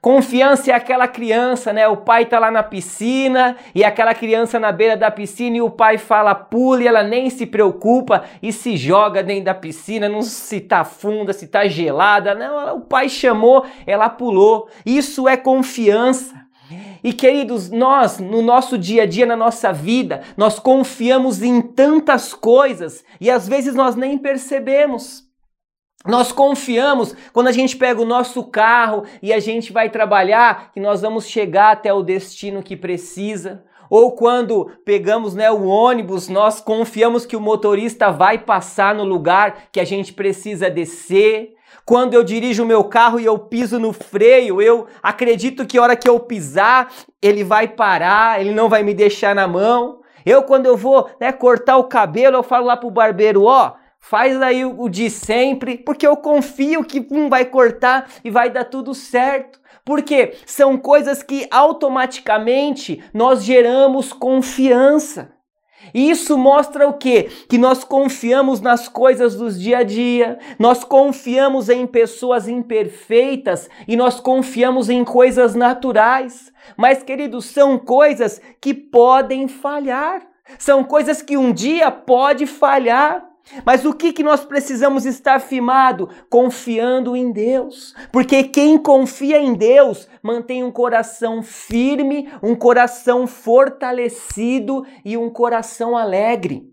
Confiança 0.01 0.71
é 0.71 0.73
aquela 0.73 1.07
criança, 1.07 1.71
né? 1.71 1.88
O 1.88 1.97
pai 1.97 2.25
tá 2.25 2.39
lá 2.39 2.50
na 2.50 2.63
piscina 2.63 3.55
e 3.75 3.83
aquela 3.83 4.15
criança 4.15 4.59
na 4.59 4.71
beira 4.71 4.97
da 4.97 5.11
piscina 5.11 5.57
e 5.57 5.61
o 5.61 5.69
pai 5.69 6.00
fala 6.00 6.33
pule, 6.33 6.88
ela 6.88 7.03
nem 7.03 7.29
se 7.29 7.45
preocupa 7.45 8.23
e 8.41 8.51
se 8.51 8.75
joga 8.75 9.21
dentro 9.21 9.45
da 9.45 9.53
piscina, 9.53 10.09
não 10.09 10.23
se 10.23 10.59
tá 10.59 10.83
funda, 10.83 11.33
se 11.33 11.47
tá 11.47 11.67
gelada, 11.67 12.33
não, 12.33 12.77
o 12.77 12.81
pai 12.81 13.09
chamou, 13.09 13.63
ela 13.85 14.09
pulou. 14.09 14.67
Isso 14.83 15.27
é 15.27 15.38
confiança. 15.38 16.33
E 17.03 17.13
queridos, 17.13 17.70
nós, 17.70 18.20
no 18.20 18.41
nosso 18.41 18.77
dia 18.77 19.03
a 19.03 19.05
dia, 19.05 19.25
na 19.25 19.36
nossa 19.36 19.74
vida, 19.74 20.22
nós 20.38 20.60
confiamos 20.60 21.41
em 21.41 21.62
tantas 21.62 22.34
coisas 22.34 23.03
e 23.20 23.29
às 23.29 23.48
vezes 23.48 23.74
nós 23.74 23.96
nem 23.96 24.17
percebemos. 24.17 25.29
Nós 26.05 26.31
confiamos 26.31 27.15
quando 27.31 27.48
a 27.48 27.51
gente 27.51 27.75
pega 27.75 28.01
o 28.01 28.05
nosso 28.05 28.43
carro 28.43 29.03
e 29.22 29.31
a 29.31 29.39
gente 29.39 29.72
vai 29.72 29.89
trabalhar, 29.89 30.72
que 30.72 30.79
nós 30.79 31.01
vamos 31.01 31.27
chegar 31.27 31.72
até 31.72 31.93
o 31.93 32.01
destino 32.01 32.63
que 32.63 32.75
precisa. 32.75 33.63
Ou 33.91 34.13
quando 34.13 34.71
pegamos 34.86 35.36
né, 35.36 35.51
o 35.51 35.65
ônibus, 35.65 36.29
nós 36.29 36.62
confiamos 36.62 37.25
que 37.25 37.36
o 37.36 37.41
motorista 37.41 38.10
vai 38.10 38.38
passar 38.38 38.95
no 38.95 39.03
lugar 39.03 39.63
que 39.69 39.81
a 39.81 39.83
gente 39.83 40.13
precisa 40.13 40.69
descer. 40.69 41.55
Quando 41.86 42.13
eu 42.13 42.24
dirijo 42.24 42.63
o 42.63 42.65
meu 42.65 42.86
carro 42.86 43.19
e 43.19 43.25
eu 43.25 43.38
piso 43.38 43.77
no 43.77 43.91
freio, 43.91 44.62
eu 44.62 44.88
acredito 45.03 45.65
que 45.65 45.77
a 45.77 45.81
hora 45.81 45.95
que 45.98 46.07
eu 46.07 46.17
pisar, 46.21 46.89
ele 47.21 47.43
vai 47.43 47.67
parar, 47.67 48.39
ele 48.39 48.53
não 48.53 48.69
vai 48.69 48.81
me 48.81 48.93
deixar 48.93 49.36
na 49.36 49.45
mão. 49.45 50.00
Eu, 50.25 50.43
quando 50.43 50.67
eu 50.67 50.77
vou 50.77 51.10
né, 51.19 51.33
cortar 51.33 51.75
o 51.75 51.83
cabelo, 51.83 52.38
eu 52.38 52.43
falo 52.43 52.67
lá 52.67 52.77
pro 52.77 52.89
barbeiro, 52.89 53.43
ó, 53.43 53.74
faz 54.00 54.41
aí 54.41 54.63
o, 54.63 54.88
de 54.88 55.10
sempre, 55.10 55.77
porque 55.77 56.07
eu 56.07 56.15
confio 56.15 56.86
que 56.86 57.05
um 57.12 57.27
vai 57.27 57.43
cortar 57.43 58.10
e 58.24 58.29
vai 58.29 58.50
dar 58.50 58.63
tudo 58.63 58.95
certo. 58.95 59.60
Porque 59.85 60.33
são 60.45 60.77
coisas 60.77 61.23
que 61.23 61.47
automaticamente 61.51 63.03
nós 63.13 63.43
geramos 63.43 64.13
confiança. 64.13 65.33
E 65.93 66.09
isso 66.09 66.38
mostra 66.38 66.88
o 66.88 66.93
quê? 66.93 67.29
Que 67.50 67.57
nós 67.57 67.83
confiamos 67.83 68.61
nas 68.61 68.88
coisas 68.88 69.35
dos 69.35 69.59
dia 69.59 69.79
a 69.79 69.83
dia, 69.83 70.38
nós 70.59 70.83
confiamos 70.83 71.69
em 71.69 71.88
pessoas 71.88 72.47
imperfeitas 72.47 73.67
e 73.88 73.95
nós 73.95 74.19
confiamos 74.19 74.89
em 74.89 75.03
coisas 75.03 75.55
naturais. 75.55 76.53
Mas, 76.77 77.01
queridos, 77.01 77.45
são 77.45 77.77
coisas 77.79 78.39
que 78.61 78.73
podem 78.73 79.47
falhar. 79.47 80.21
São 80.59 80.83
coisas 80.83 81.21
que 81.21 81.38
um 81.38 81.51
dia 81.51 81.89
pode 81.89 82.45
falhar. 82.45 83.30
Mas 83.65 83.86
o 83.86 83.93
que, 83.93 84.13
que 84.13 84.24
nós 84.24 84.45
precisamos 84.45 85.05
estar 85.05 85.39
firmado? 85.39 86.10
Confiando 86.29 87.15
em 87.15 87.31
Deus. 87.31 87.93
Porque 88.12 88.43
quem 88.43 88.77
confia 88.77 89.39
em 89.39 89.53
Deus 89.53 90.07
mantém 90.21 90.63
um 90.63 90.71
coração 90.71 91.43
firme, 91.43 92.31
um 92.41 92.55
coração 92.55 93.27
fortalecido 93.27 94.86
e 95.03 95.17
um 95.17 95.29
coração 95.29 95.98
alegre. 95.98 96.63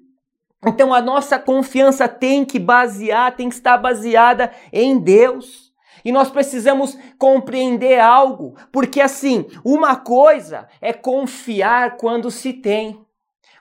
Então 0.67 0.93
a 0.93 1.01
nossa 1.01 1.39
confiança 1.39 2.09
tem 2.09 2.45
que 2.45 2.59
basear, 2.59 3.35
tem 3.37 3.49
que 3.49 3.55
estar 3.55 3.79
baseada 3.79 4.53
em 4.73 4.99
Deus. 4.99 5.69
E 6.05 6.13
nós 6.13 6.31
precisamos 6.31 6.97
compreender 7.19 7.99
algo, 7.99 8.55
porque 8.71 9.01
assim, 9.01 9.47
uma 9.65 9.97
coisa 9.97 10.69
é 10.81 10.93
confiar 10.93 11.97
quando 11.97 12.31
se 12.31 12.53
tem 12.53 13.05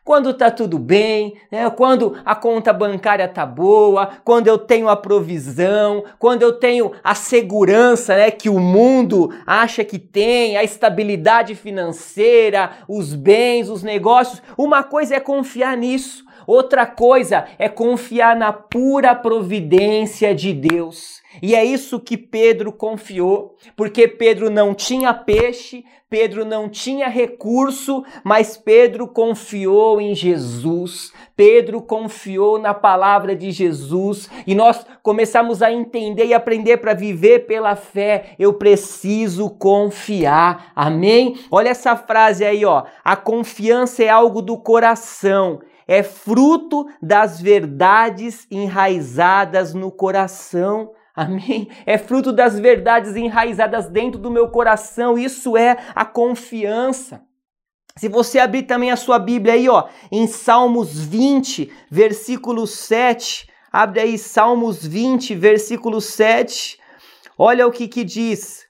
quando 0.07 0.33
tá 0.33 0.49
tudo 0.49 0.79
bem, 0.79 1.33
né? 1.51 1.69
quando 1.69 2.15
a 2.23 2.33
conta 2.33 2.71
bancária 2.71 3.27
tá 3.27 3.45
boa, 3.45 4.09
quando 4.23 4.47
eu 4.47 4.57
tenho 4.57 4.87
a 4.87 4.95
provisão, 4.95 6.01
quando 6.17 6.43
eu 6.43 6.53
tenho 6.53 6.93
a 7.03 7.13
segurança 7.13 8.15
né, 8.15 8.31
que 8.31 8.47
o 8.47 8.57
mundo 8.57 9.33
acha 9.45 9.83
que 9.83 9.99
tem, 9.99 10.55
a 10.55 10.63
estabilidade 10.63 11.55
financeira, 11.55 12.71
os 12.87 13.13
bens, 13.13 13.69
os 13.69 13.83
negócios. 13.83 14.41
Uma 14.57 14.81
coisa 14.81 15.17
é 15.17 15.19
confiar 15.19 15.75
nisso, 15.75 16.23
outra 16.47 16.85
coisa 16.85 17.45
é 17.59 17.69
confiar 17.69 18.35
na 18.35 18.51
pura 18.53 19.13
providência 19.13 20.33
de 20.33 20.53
Deus. 20.53 21.21
E 21.41 21.53
é 21.53 21.63
isso 21.63 21.99
que 21.99 22.17
Pedro 22.17 22.71
confiou, 22.71 23.55
porque 23.75 24.07
Pedro 24.07 24.49
não 24.49 24.73
tinha 24.73 25.13
peixe, 25.13 25.83
Pedro 26.09 26.45
não 26.45 26.69
tinha 26.69 27.09
recurso, 27.09 28.03
mas 28.23 28.55
Pedro 28.55 29.09
confiou 29.09 29.99
em 29.99 30.15
Jesus. 30.15 31.11
Pedro 31.35 31.81
confiou 31.81 32.57
na 32.57 32.73
palavra 32.73 33.35
de 33.35 33.51
Jesus 33.51 34.29
e 34.47 34.55
nós 34.55 34.85
começamos 35.03 35.61
a 35.61 35.71
entender 35.71 36.27
e 36.27 36.33
aprender 36.33 36.77
para 36.77 36.93
viver 36.93 37.45
pela 37.45 37.75
fé. 37.75 38.35
Eu 38.39 38.53
preciso 38.53 39.49
confiar. 39.49 40.71
Amém? 40.73 41.37
Olha 41.51 41.69
essa 41.69 41.95
frase 41.97 42.45
aí, 42.45 42.63
ó. 42.63 42.85
A 43.03 43.17
confiança 43.17 44.01
é 44.01 44.09
algo 44.09 44.41
do 44.41 44.57
coração 44.57 45.59
é 45.87 46.03
fruto 46.03 46.85
das 47.01 47.39
verdades 47.39 48.45
enraizadas 48.51 49.73
no 49.73 49.91
coração. 49.91 50.91
Amém? 51.15 51.69
É 51.85 51.97
fruto 51.97 52.31
das 52.31 52.59
verdades 52.59 53.15
enraizadas 53.15 53.89
dentro 53.89 54.19
do 54.19 54.29
meu 54.29 54.49
coração. 54.49 55.17
Isso 55.17 55.57
é 55.57 55.77
a 55.95 56.05
confiança. 56.05 57.23
Se 57.97 58.07
você 58.07 58.37
abrir 58.37 58.63
também 58.63 58.91
a 58.91 58.95
sua 58.95 59.17
Bíblia 59.17 59.55
aí, 59.55 59.67
ó, 59.67 59.87
em 60.11 60.27
Salmos 60.27 60.99
20, 60.99 61.71
versículo 61.89 62.67
7, 62.67 63.49
abre 63.71 64.01
aí 64.01 64.17
Salmos 64.19 64.85
20, 64.85 65.33
versículo 65.33 65.99
7. 65.99 66.77
Olha 67.35 67.65
o 67.65 67.71
que 67.71 67.87
que 67.87 68.03
diz. 68.03 68.67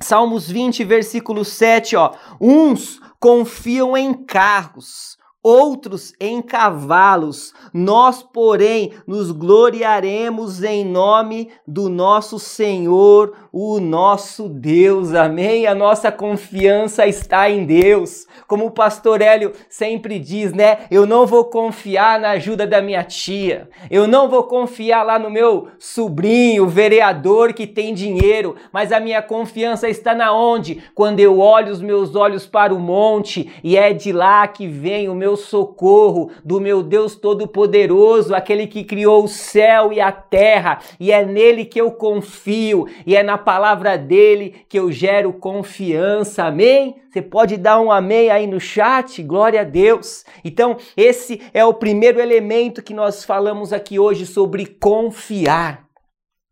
Salmos 0.00 0.48
20, 0.48 0.84
versículo 0.84 1.44
7, 1.44 1.96
ó. 1.96 2.14
Uns 2.40 3.00
confiam 3.18 3.96
em 3.96 4.14
carros, 4.14 5.17
outros 5.42 6.12
em 6.20 6.42
cavalos. 6.42 7.54
Nós, 7.72 8.22
porém, 8.22 8.92
nos 9.06 9.30
gloriaremos 9.30 10.62
em 10.62 10.84
nome 10.84 11.50
do 11.66 11.88
nosso 11.88 12.38
Senhor, 12.38 13.34
o 13.52 13.80
nosso 13.80 14.48
Deus. 14.48 15.14
Amém? 15.14 15.66
A 15.66 15.74
nossa 15.74 16.10
confiança 16.12 17.06
está 17.06 17.48
em 17.48 17.64
Deus. 17.64 18.26
Como 18.46 18.66
o 18.66 18.70
pastor 18.70 19.22
Hélio 19.22 19.52
sempre 19.68 20.18
diz, 20.18 20.52
né? 20.52 20.80
Eu 20.90 21.06
não 21.06 21.26
vou 21.26 21.44
confiar 21.44 22.20
na 22.20 22.30
ajuda 22.30 22.66
da 22.66 22.82
minha 22.82 23.02
tia. 23.04 23.68
Eu 23.90 24.06
não 24.06 24.28
vou 24.28 24.44
confiar 24.44 25.02
lá 25.02 25.18
no 25.18 25.30
meu 25.30 25.68
sobrinho, 25.78 26.66
vereador 26.66 27.52
que 27.52 27.66
tem 27.66 27.94
dinheiro, 27.94 28.56
mas 28.72 28.92
a 28.92 29.00
minha 29.00 29.22
confiança 29.22 29.88
está 29.88 30.14
na 30.14 30.32
onde? 30.32 30.82
Quando 30.94 31.20
eu 31.20 31.38
olho 31.38 31.72
os 31.72 31.80
meus 31.80 32.14
olhos 32.14 32.46
para 32.46 32.74
o 32.74 32.78
monte 32.78 33.52
e 33.62 33.76
é 33.76 33.92
de 33.92 34.12
lá 34.12 34.46
que 34.46 34.66
vem 34.66 35.08
o 35.08 35.14
meu 35.28 35.36
socorro, 35.36 36.30
do 36.42 36.58
meu 36.58 36.82
Deus 36.82 37.14
todo-poderoso, 37.14 38.34
aquele 38.34 38.66
que 38.66 38.82
criou 38.82 39.24
o 39.24 39.28
céu 39.28 39.92
e 39.92 40.00
a 40.00 40.10
terra, 40.10 40.78
e 40.98 41.12
é 41.12 41.22
nele 41.22 41.66
que 41.66 41.78
eu 41.78 41.90
confio, 41.90 42.86
e 43.06 43.14
é 43.14 43.22
na 43.22 43.36
palavra 43.36 43.98
dele 43.98 44.54
que 44.70 44.78
eu 44.78 44.90
gero 44.90 45.34
confiança. 45.34 46.44
Amém? 46.44 46.96
Você 47.10 47.20
pode 47.20 47.58
dar 47.58 47.78
um 47.78 47.92
amém 47.92 48.30
aí 48.30 48.46
no 48.46 48.58
chat? 48.58 49.22
Glória 49.22 49.60
a 49.60 49.64
Deus. 49.64 50.24
Então, 50.42 50.78
esse 50.96 51.42
é 51.52 51.62
o 51.62 51.74
primeiro 51.74 52.20
elemento 52.20 52.82
que 52.82 52.94
nós 52.94 53.22
falamos 53.22 53.70
aqui 53.70 53.98
hoje 53.98 54.24
sobre 54.24 54.64
confiar. 54.64 55.87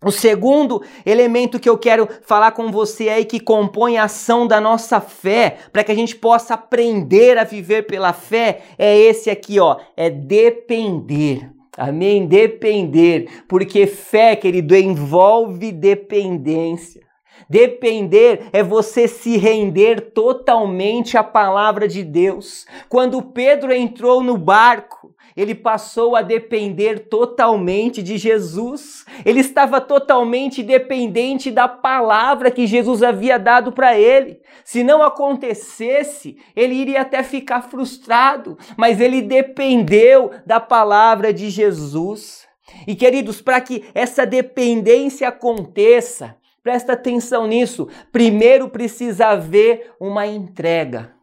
O 0.05 0.11
segundo 0.11 0.83
elemento 1.07 1.59
que 1.59 1.69
eu 1.69 1.79
quero 1.79 2.07
falar 2.23 2.53
com 2.53 2.71
você 2.71 3.09
aí 3.09 3.25
que 3.25 3.41
compõe 3.41 3.97
a 3.97 4.05
ação 4.05 4.47
da 4.47 4.61
nossa 4.61 5.01
fé, 5.01 5.57
para 5.73 5.83
que 5.83 5.91
a 5.91 5.95
gente 5.95 6.15
possa 6.15 6.53
aprender 6.53 7.39
a 7.39 7.45
viver 7.45 7.87
pela 7.87 8.13
fé, 8.13 8.61
é 8.79 8.95
esse 8.95 9.31
aqui, 9.31 9.59
ó, 9.59 9.79
é 9.97 10.11
depender. 10.11 11.51
Amém? 11.79 12.27
Depender, 12.27 13.45
porque 13.49 13.87
fé, 13.87 14.37
querido, 14.37 14.77
envolve 14.77 15.73
dependência. 15.73 17.01
Depender 17.49 18.49
é 18.53 18.63
você 18.63 19.09
se 19.09 19.39
render 19.39 20.13
totalmente 20.13 21.17
à 21.17 21.25
palavra 21.25 21.89
de 21.89 22.03
Deus. 22.03 22.67
Quando 22.89 23.23
Pedro 23.23 23.73
entrou 23.73 24.23
no 24.23 24.37
barco, 24.37 25.15
ele 25.37 25.55
passou 25.55 26.17
a 26.17 26.23
depender 26.23 27.09
totalmente 27.09 28.03
de 28.03 28.17
Jesus. 28.17 29.05
Ele 29.25 29.41
estava 29.41 29.81
totalmente 29.81 30.63
dependente 30.63 31.51
da 31.51 31.69
palavra 31.69 32.51
que 32.51 32.67
Jesus 32.67 33.03
havia 33.03 33.39
dado 33.39 33.71
para 33.71 33.99
ele. 33.99 34.41
Se 34.65 34.83
não 34.83 35.03
acontecesse, 35.03 36.39
ele 36.57 36.75
iria 36.75 37.03
até 37.03 37.23
ficar 37.23 37.63
frustrado, 37.63 38.57
mas 38.77 39.01
ele 39.01 39.21
dependeu 39.21 40.31
da 40.47 40.59
palavra 40.59 41.35
de 41.35 41.51
Jesus. 41.51 42.47
E 42.87 42.95
queridos, 42.95 43.43
para 43.43 43.61
que 43.61 43.85
essa 43.95 44.25
dependência 44.25 45.29
aconteça, 45.29 46.37
Presta 46.67 46.95
atenção 46.95 47.47
nisso. 47.47 47.87
Primeiro 48.11 48.69
precisa 48.69 49.29
haver 49.29 49.93
uma 50.01 50.27
entrega. 50.27 51.16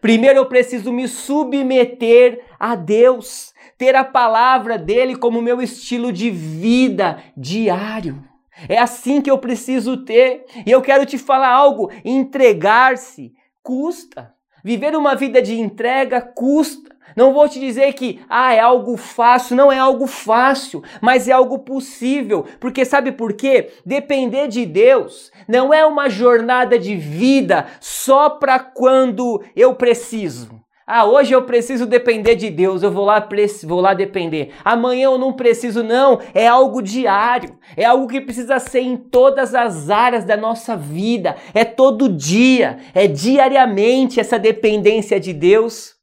Primeiro 0.00 0.38
eu 0.38 0.46
preciso 0.46 0.92
me 0.92 1.06
submeter 1.06 2.44
a 2.58 2.74
Deus, 2.74 3.52
ter 3.76 3.94
a 3.94 4.04
palavra 4.04 4.78
dele 4.78 5.16
como 5.16 5.42
meu 5.42 5.60
estilo 5.60 6.12
de 6.12 6.30
vida 6.30 7.22
diário. 7.36 8.24
É 8.68 8.78
assim 8.78 9.20
que 9.20 9.30
eu 9.30 9.38
preciso 9.38 9.98
ter. 9.98 10.46
E 10.64 10.70
eu 10.70 10.80
quero 10.80 11.04
te 11.04 11.18
falar 11.18 11.48
algo: 11.48 11.90
entregar-se 12.04 13.34
custa. 13.62 14.34
Viver 14.64 14.96
uma 14.96 15.14
vida 15.14 15.40
de 15.42 15.60
entrega 15.60 16.20
custa. 16.20 16.95
Não 17.16 17.32
vou 17.32 17.48
te 17.48 17.58
dizer 17.58 17.94
que 17.94 18.20
ah, 18.28 18.52
é 18.52 18.60
algo 18.60 18.98
fácil, 18.98 19.56
não 19.56 19.72
é 19.72 19.78
algo 19.78 20.06
fácil, 20.06 20.82
mas 21.00 21.26
é 21.26 21.32
algo 21.32 21.60
possível. 21.60 22.44
Porque 22.60 22.84
sabe 22.84 23.10
por 23.10 23.32
quê? 23.32 23.70
Depender 23.84 24.48
de 24.48 24.66
Deus 24.66 25.32
não 25.48 25.72
é 25.72 25.84
uma 25.86 26.10
jornada 26.10 26.78
de 26.78 26.94
vida 26.94 27.66
só 27.80 28.28
para 28.28 28.58
quando 28.58 29.42
eu 29.56 29.74
preciso. 29.74 30.60
Ah, 30.88 31.04
hoje 31.04 31.32
eu 31.34 31.42
preciso 31.42 31.84
depender 31.84 32.36
de 32.36 32.48
Deus, 32.48 32.84
eu 32.84 32.92
vou 32.92 33.04
lá, 33.04 33.28
vou 33.64 33.80
lá 33.80 33.92
depender. 33.92 34.52
Amanhã 34.64 35.06
eu 35.06 35.18
não 35.18 35.32
preciso, 35.32 35.82
não. 35.82 36.20
É 36.32 36.46
algo 36.46 36.80
diário. 36.80 37.58
É 37.76 37.84
algo 37.84 38.06
que 38.06 38.20
precisa 38.20 38.60
ser 38.60 38.82
em 38.82 38.96
todas 38.96 39.52
as 39.52 39.90
áreas 39.90 40.24
da 40.24 40.36
nossa 40.36 40.76
vida. 40.76 41.34
É 41.52 41.64
todo 41.64 42.08
dia, 42.08 42.78
é 42.94 43.08
diariamente 43.08 44.20
essa 44.20 44.38
dependência 44.38 45.18
de 45.18 45.32
Deus. 45.32 45.95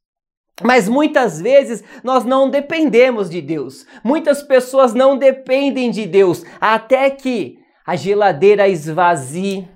Mas 0.62 0.88
muitas 0.88 1.41
vezes 1.41 1.83
nós 2.03 2.24
não 2.24 2.50
dependemos 2.50 3.30
de 3.30 3.41
Deus. 3.41 3.86
Muitas 4.04 4.43
pessoas 4.43 4.93
não 4.93 5.17
dependem 5.17 5.89
de 5.89 6.06
Deus 6.06 6.43
até 6.62 7.10
que 7.10 7.58
a 7.86 7.95
geladeira 7.95 8.67
esvazie, 8.69 9.67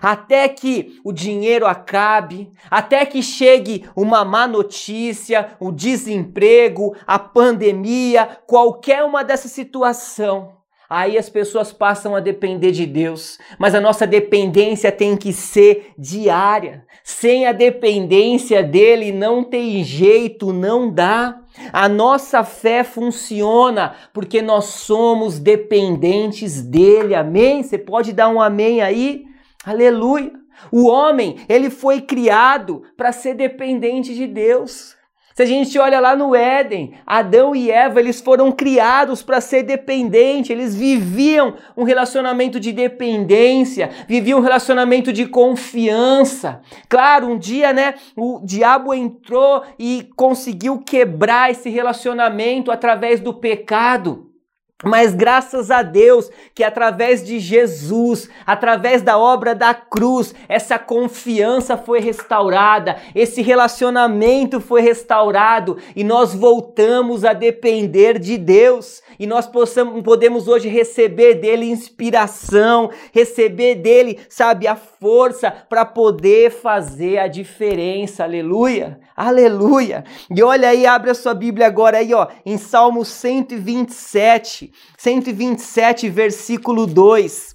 até 0.00 0.48
que 0.48 0.98
o 1.04 1.12
dinheiro 1.12 1.66
acabe, 1.66 2.50
até 2.70 3.04
que 3.04 3.22
chegue 3.22 3.84
uma 3.94 4.24
má 4.24 4.46
notícia, 4.46 5.56
o 5.60 5.70
desemprego, 5.70 6.96
a 7.06 7.18
pandemia, 7.18 8.38
qualquer 8.46 9.04
uma 9.04 9.22
dessa 9.22 9.46
situação. 9.46 10.54
Aí 10.88 11.16
as 11.16 11.28
pessoas 11.28 11.72
passam 11.72 12.14
a 12.14 12.20
depender 12.20 12.70
de 12.70 12.86
Deus, 12.86 13.38
mas 13.58 13.74
a 13.74 13.80
nossa 13.80 14.06
dependência 14.06 14.92
tem 14.92 15.16
que 15.16 15.32
ser 15.32 15.92
diária. 15.98 16.86
Sem 17.06 17.46
a 17.46 17.52
dependência 17.52 18.62
dele 18.62 19.12
não 19.12 19.44
tem 19.44 19.84
jeito, 19.84 20.54
não 20.54 20.90
dá. 20.90 21.38
A 21.70 21.86
nossa 21.86 22.42
fé 22.42 22.82
funciona 22.82 23.94
porque 24.14 24.40
nós 24.40 24.64
somos 24.64 25.38
dependentes 25.38 26.62
dele. 26.62 27.14
Amém? 27.14 27.62
Você 27.62 27.76
pode 27.76 28.10
dar 28.10 28.30
um 28.30 28.40
amém 28.40 28.80
aí? 28.80 29.26
Aleluia. 29.66 30.32
O 30.72 30.86
homem, 30.86 31.36
ele 31.46 31.68
foi 31.68 32.00
criado 32.00 32.82
para 32.96 33.12
ser 33.12 33.34
dependente 33.34 34.14
de 34.14 34.26
Deus. 34.26 34.96
Se 35.34 35.42
a 35.42 35.46
gente 35.46 35.76
olha 35.80 35.98
lá 35.98 36.14
no 36.14 36.32
Éden, 36.32 36.94
Adão 37.04 37.56
e 37.56 37.68
Eva, 37.68 37.98
eles 37.98 38.20
foram 38.20 38.52
criados 38.52 39.20
para 39.20 39.40
ser 39.40 39.64
dependentes, 39.64 40.50
eles 40.50 40.76
viviam 40.76 41.54
um 41.76 41.82
relacionamento 41.82 42.60
de 42.60 42.70
dependência, 42.70 43.90
viviam 44.06 44.38
um 44.38 44.42
relacionamento 44.42 45.12
de 45.12 45.26
confiança. 45.26 46.60
Claro, 46.88 47.26
um 47.26 47.36
dia, 47.36 47.72
né, 47.72 47.94
o 48.16 48.42
diabo 48.44 48.94
entrou 48.94 49.64
e 49.76 50.08
conseguiu 50.14 50.78
quebrar 50.78 51.50
esse 51.50 51.68
relacionamento 51.68 52.70
através 52.70 53.18
do 53.18 53.34
pecado. 53.34 54.33
Mas 54.82 55.14
graças 55.14 55.70
a 55.70 55.82
Deus 55.82 56.30
que 56.54 56.64
através 56.64 57.24
de 57.24 57.38
Jesus, 57.38 58.28
através 58.44 59.02
da 59.02 59.16
obra 59.16 59.54
da 59.54 59.72
cruz, 59.72 60.34
essa 60.48 60.78
confiança 60.78 61.76
foi 61.76 62.00
restaurada, 62.00 62.96
esse 63.14 63.40
relacionamento 63.40 64.60
foi 64.60 64.82
restaurado 64.82 65.78
e 65.94 66.02
nós 66.02 66.34
voltamos 66.34 67.24
a 67.24 67.32
depender 67.32 68.18
de 68.18 68.36
Deus. 68.36 69.02
E 69.18 69.26
nós 69.26 69.46
possamos, 69.46 70.02
podemos 70.02 70.48
hoje 70.48 70.68
receber 70.68 71.34
dele 71.34 71.66
inspiração, 71.66 72.90
receber 73.12 73.76
dele, 73.76 74.18
sabe, 74.28 74.66
a 74.66 74.74
força 75.04 75.50
para 75.50 75.84
poder 75.84 76.50
fazer 76.50 77.18
a 77.18 77.28
diferença. 77.28 78.24
Aleluia! 78.24 78.98
Aleluia! 79.14 80.02
E 80.34 80.42
olha 80.42 80.70
aí, 80.70 80.86
abre 80.86 81.10
a 81.10 81.14
sua 81.14 81.34
Bíblia 81.34 81.66
agora 81.66 81.98
aí, 81.98 82.14
ó, 82.14 82.26
em 82.46 82.56
Salmo 82.56 83.04
127, 83.04 84.72
127, 84.96 86.08
versículo 86.08 86.86
2. 86.86 87.54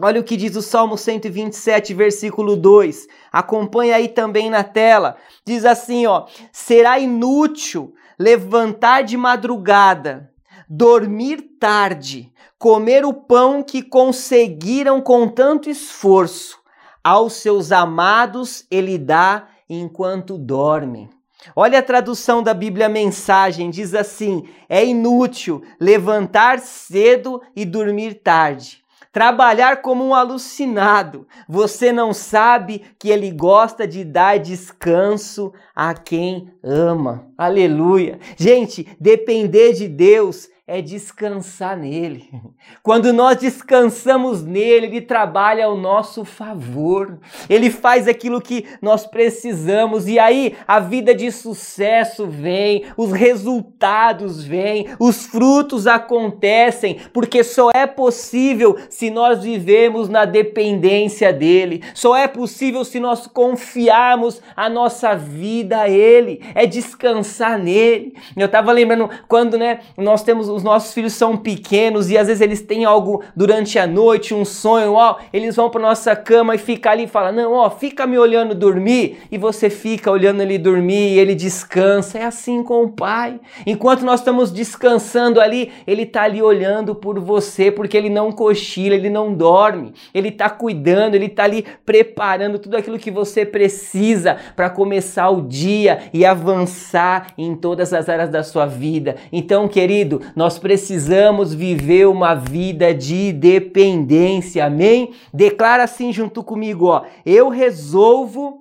Olha 0.00 0.20
o 0.20 0.24
que 0.24 0.36
diz 0.36 0.54
o 0.54 0.62
Salmo 0.62 0.96
127, 0.96 1.92
versículo 1.92 2.54
2. 2.54 3.08
Acompanha 3.32 3.96
aí 3.96 4.06
também 4.06 4.48
na 4.48 4.62
tela. 4.62 5.16
Diz 5.44 5.64
assim, 5.64 6.06
ó: 6.06 6.26
Será 6.52 7.00
inútil 7.00 7.92
levantar 8.16 9.02
de 9.02 9.16
madrugada 9.16 10.30
dormir 10.72 11.56
tarde, 11.58 12.32
comer 12.56 13.04
o 13.04 13.12
pão 13.12 13.60
que 13.60 13.82
conseguiram 13.82 15.00
com 15.00 15.26
tanto 15.26 15.68
esforço. 15.68 16.59
Aos 17.02 17.34
seus 17.34 17.72
amados 17.72 18.66
ele 18.70 18.98
dá 18.98 19.48
enquanto 19.68 20.36
dorme. 20.36 21.08
Olha 21.56 21.78
a 21.78 21.82
tradução 21.82 22.42
da 22.42 22.52
Bíblia 22.52 22.88
Mensagem, 22.88 23.70
diz 23.70 23.94
assim: 23.94 24.44
é 24.68 24.84
inútil 24.84 25.62
levantar 25.80 26.58
cedo 26.58 27.40
e 27.56 27.64
dormir 27.64 28.14
tarde. 28.14 28.80
Trabalhar 29.12 29.82
como 29.82 30.04
um 30.04 30.14
alucinado. 30.14 31.26
Você 31.48 31.90
não 31.90 32.12
sabe 32.12 32.82
que 32.96 33.08
ele 33.08 33.32
gosta 33.32 33.88
de 33.88 34.04
dar 34.04 34.38
descanso 34.38 35.52
a 35.74 35.94
quem 35.94 36.52
ama. 36.62 37.26
Aleluia. 37.36 38.20
Gente, 38.36 38.86
depender 39.00 39.72
de 39.72 39.88
Deus 39.88 40.48
é 40.70 40.80
descansar 40.80 41.76
nele. 41.76 42.30
Quando 42.80 43.12
nós 43.12 43.38
descansamos 43.38 44.44
nele, 44.44 44.86
ele 44.86 45.00
trabalha 45.00 45.66
ao 45.66 45.76
nosso 45.76 46.24
favor. 46.24 47.18
Ele 47.48 47.70
faz 47.70 48.06
aquilo 48.06 48.40
que 48.40 48.64
nós 48.80 49.04
precisamos 49.04 50.06
e 50.06 50.16
aí 50.16 50.54
a 50.68 50.78
vida 50.78 51.12
de 51.12 51.32
sucesso 51.32 52.28
vem, 52.28 52.84
os 52.96 53.10
resultados 53.10 54.44
vêm, 54.44 54.86
os 55.00 55.26
frutos 55.26 55.88
acontecem, 55.88 57.00
porque 57.12 57.42
só 57.42 57.70
é 57.74 57.84
possível 57.84 58.76
se 58.88 59.10
nós 59.10 59.42
vivemos 59.42 60.08
na 60.08 60.24
dependência 60.24 61.32
dele. 61.32 61.82
Só 61.94 62.16
é 62.16 62.28
possível 62.28 62.84
se 62.84 63.00
nós 63.00 63.26
confiarmos 63.26 64.40
a 64.54 64.68
nossa 64.68 65.16
vida 65.16 65.80
a 65.80 65.88
ele, 65.88 66.40
é 66.54 66.64
descansar 66.64 67.58
nele. 67.58 68.14
Eu 68.36 68.46
estava 68.46 68.70
lembrando 68.70 69.10
quando, 69.26 69.58
né, 69.58 69.80
nós 69.96 70.22
temos 70.22 70.48
os 70.48 70.59
nossos 70.62 70.92
filhos 70.92 71.12
são 71.12 71.36
pequenos 71.36 72.10
e 72.10 72.18
às 72.18 72.26
vezes 72.26 72.40
eles 72.40 72.62
têm 72.62 72.84
algo 72.84 73.22
durante 73.34 73.78
a 73.78 73.86
noite, 73.86 74.34
um 74.34 74.44
sonho, 74.44 74.92
ó, 74.94 75.16
eles 75.32 75.56
vão 75.56 75.70
para 75.70 75.80
nossa 75.80 76.14
cama 76.16 76.54
e 76.54 76.58
fica 76.58 76.90
ali 76.90 77.04
e 77.04 77.08
fala: 77.08 77.32
"Não, 77.32 77.52
ó, 77.52 77.70
fica 77.70 78.06
me 78.06 78.18
olhando 78.18 78.54
dormir", 78.54 79.18
e 79.30 79.38
você 79.38 79.70
fica 79.70 80.10
olhando 80.10 80.42
ele 80.42 80.58
dormir 80.58 81.14
e 81.14 81.18
ele 81.18 81.34
descansa. 81.34 82.18
É 82.18 82.24
assim 82.24 82.62
com 82.62 82.84
o 82.84 82.88
pai. 82.88 83.40
Enquanto 83.66 84.04
nós 84.04 84.20
estamos 84.20 84.50
descansando 84.52 85.40
ali, 85.40 85.72
ele 85.86 86.06
tá 86.06 86.22
ali 86.22 86.42
olhando 86.42 86.94
por 86.94 87.18
você, 87.18 87.70
porque 87.70 87.96
ele 87.96 88.10
não 88.10 88.32
cochila, 88.32 88.94
ele 88.94 89.10
não 89.10 89.32
dorme. 89.32 89.92
Ele 90.14 90.30
tá 90.30 90.48
cuidando, 90.50 91.14
ele 91.14 91.28
tá 91.28 91.44
ali 91.44 91.64
preparando 91.84 92.58
tudo 92.58 92.76
aquilo 92.76 92.98
que 92.98 93.10
você 93.10 93.44
precisa 93.44 94.36
para 94.54 94.70
começar 94.70 95.30
o 95.30 95.42
dia 95.42 96.00
e 96.12 96.24
avançar 96.24 97.28
em 97.36 97.54
todas 97.54 97.92
as 97.92 98.08
áreas 98.08 98.30
da 98.30 98.42
sua 98.42 98.66
vida. 98.66 99.16
Então, 99.32 99.68
querido, 99.68 100.20
nós 100.40 100.58
precisamos 100.58 101.52
viver 101.52 102.08
uma 102.08 102.34
vida 102.34 102.94
de 102.94 103.30
dependência, 103.30 104.64
amém? 104.64 105.12
Declara 105.34 105.84
assim 105.84 106.14
junto 106.14 106.42
comigo, 106.42 106.86
ó. 106.86 107.04
Eu 107.26 107.50
resolvo 107.50 108.60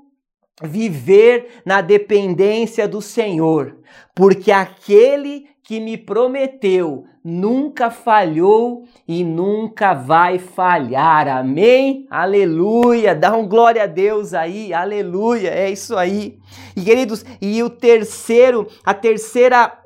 viver 0.61 1.61
na 1.65 1.79
dependência 1.79 2.85
do 2.85 3.01
Senhor, 3.01 3.77
porque 4.13 4.51
aquele 4.51 5.45
que 5.63 5.79
me 5.79 5.95
prometeu 5.95 7.05
nunca 7.23 7.89
falhou 7.89 8.83
e 9.07 9.23
nunca 9.23 9.93
vai 9.93 10.37
falhar. 10.37 11.29
Amém? 11.29 12.05
Aleluia! 12.09 13.15
Dá 13.15 13.33
um 13.37 13.47
glória 13.47 13.83
a 13.83 13.87
Deus 13.87 14.33
aí. 14.33 14.73
Aleluia! 14.73 15.47
É 15.51 15.71
isso 15.71 15.95
aí. 15.95 16.39
E 16.75 16.81
queridos, 16.81 17.23
e 17.41 17.63
o 17.63 17.69
terceiro, 17.69 18.67
a 18.83 18.93
terceira 18.93 19.79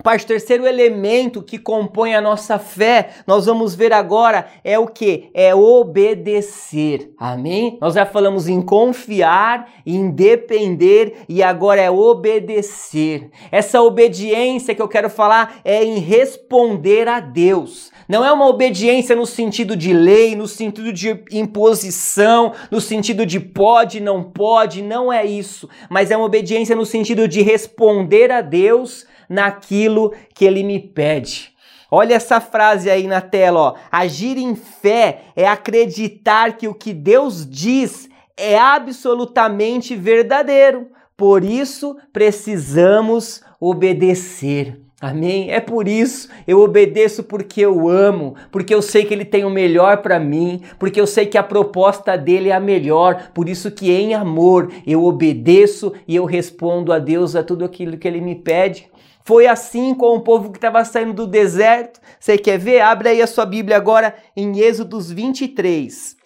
Parte, 0.00 0.26
terceiro 0.26 0.66
elemento 0.66 1.42
que 1.42 1.58
compõe 1.58 2.14
a 2.14 2.20
nossa 2.20 2.58
fé, 2.58 3.10
nós 3.26 3.44
vamos 3.44 3.74
ver 3.74 3.92
agora, 3.92 4.46
é 4.64 4.78
o 4.78 4.86
que? 4.86 5.28
É 5.34 5.54
obedecer. 5.54 7.12
Amém? 7.18 7.76
Nós 7.78 7.92
já 7.92 8.06
falamos 8.06 8.48
em 8.48 8.62
confiar, 8.62 9.70
em 9.84 10.10
depender 10.10 11.24
e 11.28 11.42
agora 11.42 11.78
é 11.78 11.90
obedecer. 11.90 13.30
Essa 13.50 13.82
obediência 13.82 14.74
que 14.74 14.80
eu 14.80 14.88
quero 14.88 15.10
falar 15.10 15.60
é 15.62 15.84
em 15.84 15.98
responder 15.98 17.06
a 17.06 17.20
Deus. 17.20 17.92
Não 18.08 18.24
é 18.24 18.32
uma 18.32 18.48
obediência 18.48 19.14
no 19.14 19.26
sentido 19.26 19.76
de 19.76 19.92
lei, 19.92 20.34
no 20.34 20.48
sentido 20.48 20.90
de 20.90 21.22
imposição, 21.30 22.54
no 22.70 22.80
sentido 22.80 23.26
de 23.26 23.38
pode, 23.38 24.00
não 24.00 24.22
pode, 24.22 24.80
não 24.80 25.12
é 25.12 25.22
isso. 25.22 25.68
Mas 25.90 26.10
é 26.10 26.16
uma 26.16 26.26
obediência 26.26 26.74
no 26.74 26.86
sentido 26.86 27.28
de 27.28 27.42
responder 27.42 28.32
a 28.32 28.40
Deus 28.40 29.06
naquilo 29.28 30.12
que 30.34 30.44
ele 30.44 30.62
me 30.62 30.78
pede. 30.78 31.52
Olha 31.90 32.14
essa 32.14 32.40
frase 32.40 32.88
aí 32.88 33.06
na 33.06 33.20
tela, 33.20 33.60
ó. 33.60 33.74
Agir 33.90 34.38
em 34.38 34.54
fé 34.54 35.24
é 35.36 35.46
acreditar 35.46 36.56
que 36.56 36.66
o 36.66 36.74
que 36.74 36.94
Deus 36.94 37.46
diz 37.46 38.08
é 38.36 38.58
absolutamente 38.58 39.94
verdadeiro. 39.94 40.88
Por 41.16 41.44
isso 41.44 41.96
precisamos 42.10 43.42
obedecer. 43.60 44.80
Amém? 45.02 45.50
É 45.50 45.58
por 45.58 45.88
isso 45.88 46.28
eu 46.46 46.60
obedeço 46.60 47.24
porque 47.24 47.60
eu 47.60 47.88
amo, 47.88 48.36
porque 48.52 48.72
eu 48.72 48.80
sei 48.80 49.04
que 49.04 49.12
ele 49.12 49.24
tem 49.24 49.44
o 49.44 49.50
melhor 49.50 49.98
para 49.98 50.20
mim, 50.20 50.62
porque 50.78 51.00
eu 51.00 51.08
sei 51.08 51.26
que 51.26 51.36
a 51.36 51.42
proposta 51.42 52.16
dele 52.16 52.50
é 52.50 52.52
a 52.52 52.60
melhor. 52.60 53.30
Por 53.34 53.48
isso 53.48 53.70
que 53.70 53.90
em 53.90 54.14
amor 54.14 54.72
eu 54.86 55.04
obedeço 55.04 55.92
e 56.06 56.14
eu 56.14 56.24
respondo 56.24 56.92
a 56.92 57.00
Deus 57.00 57.34
a 57.34 57.42
tudo 57.42 57.64
aquilo 57.64 57.98
que 57.98 58.06
ele 58.06 58.20
me 58.20 58.36
pede. 58.36 58.88
Foi 59.24 59.46
assim 59.46 59.94
com 59.94 60.16
o 60.16 60.20
povo 60.20 60.50
que 60.50 60.58
estava 60.58 60.84
saindo 60.84 61.12
do 61.12 61.26
deserto. 61.26 62.00
Você 62.18 62.36
quer 62.36 62.58
ver? 62.58 62.80
Abre 62.80 63.10
aí 63.10 63.22
a 63.22 63.26
sua 63.26 63.46
Bíblia 63.46 63.76
agora 63.76 64.14
em 64.36 64.58
Êxodos 64.58 65.10
23. 65.10 66.16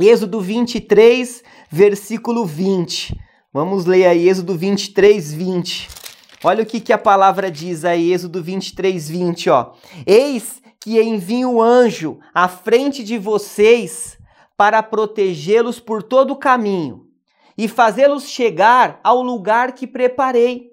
Êxodo 0.00 0.40
23, 0.40 1.42
versículo 1.70 2.46
20. 2.46 3.18
Vamos 3.52 3.84
ler 3.84 4.06
aí 4.06 4.28
Êxodo 4.28 4.56
23, 4.56 5.32
20. 5.32 5.88
Olha 6.44 6.62
o 6.62 6.66
que, 6.66 6.80
que 6.80 6.92
a 6.92 6.98
palavra 6.98 7.50
diz 7.50 7.84
aí, 7.84 8.12
Êxodo 8.12 8.42
23, 8.42 9.08
20, 9.08 9.50
ó. 9.50 9.72
Eis 10.06 10.62
que 10.80 11.02
envio 11.02 11.54
o 11.54 11.62
anjo 11.62 12.18
à 12.32 12.48
frente 12.48 13.04
de 13.04 13.18
vocês 13.18 14.16
para 14.56 14.82
protegê-los 14.82 15.78
por 15.78 16.02
todo 16.02 16.32
o 16.32 16.36
caminho 16.36 17.06
e 17.58 17.68
fazê-los 17.68 18.28
chegar 18.28 18.98
ao 19.04 19.20
lugar 19.20 19.72
que 19.72 19.86
preparei. 19.86 20.69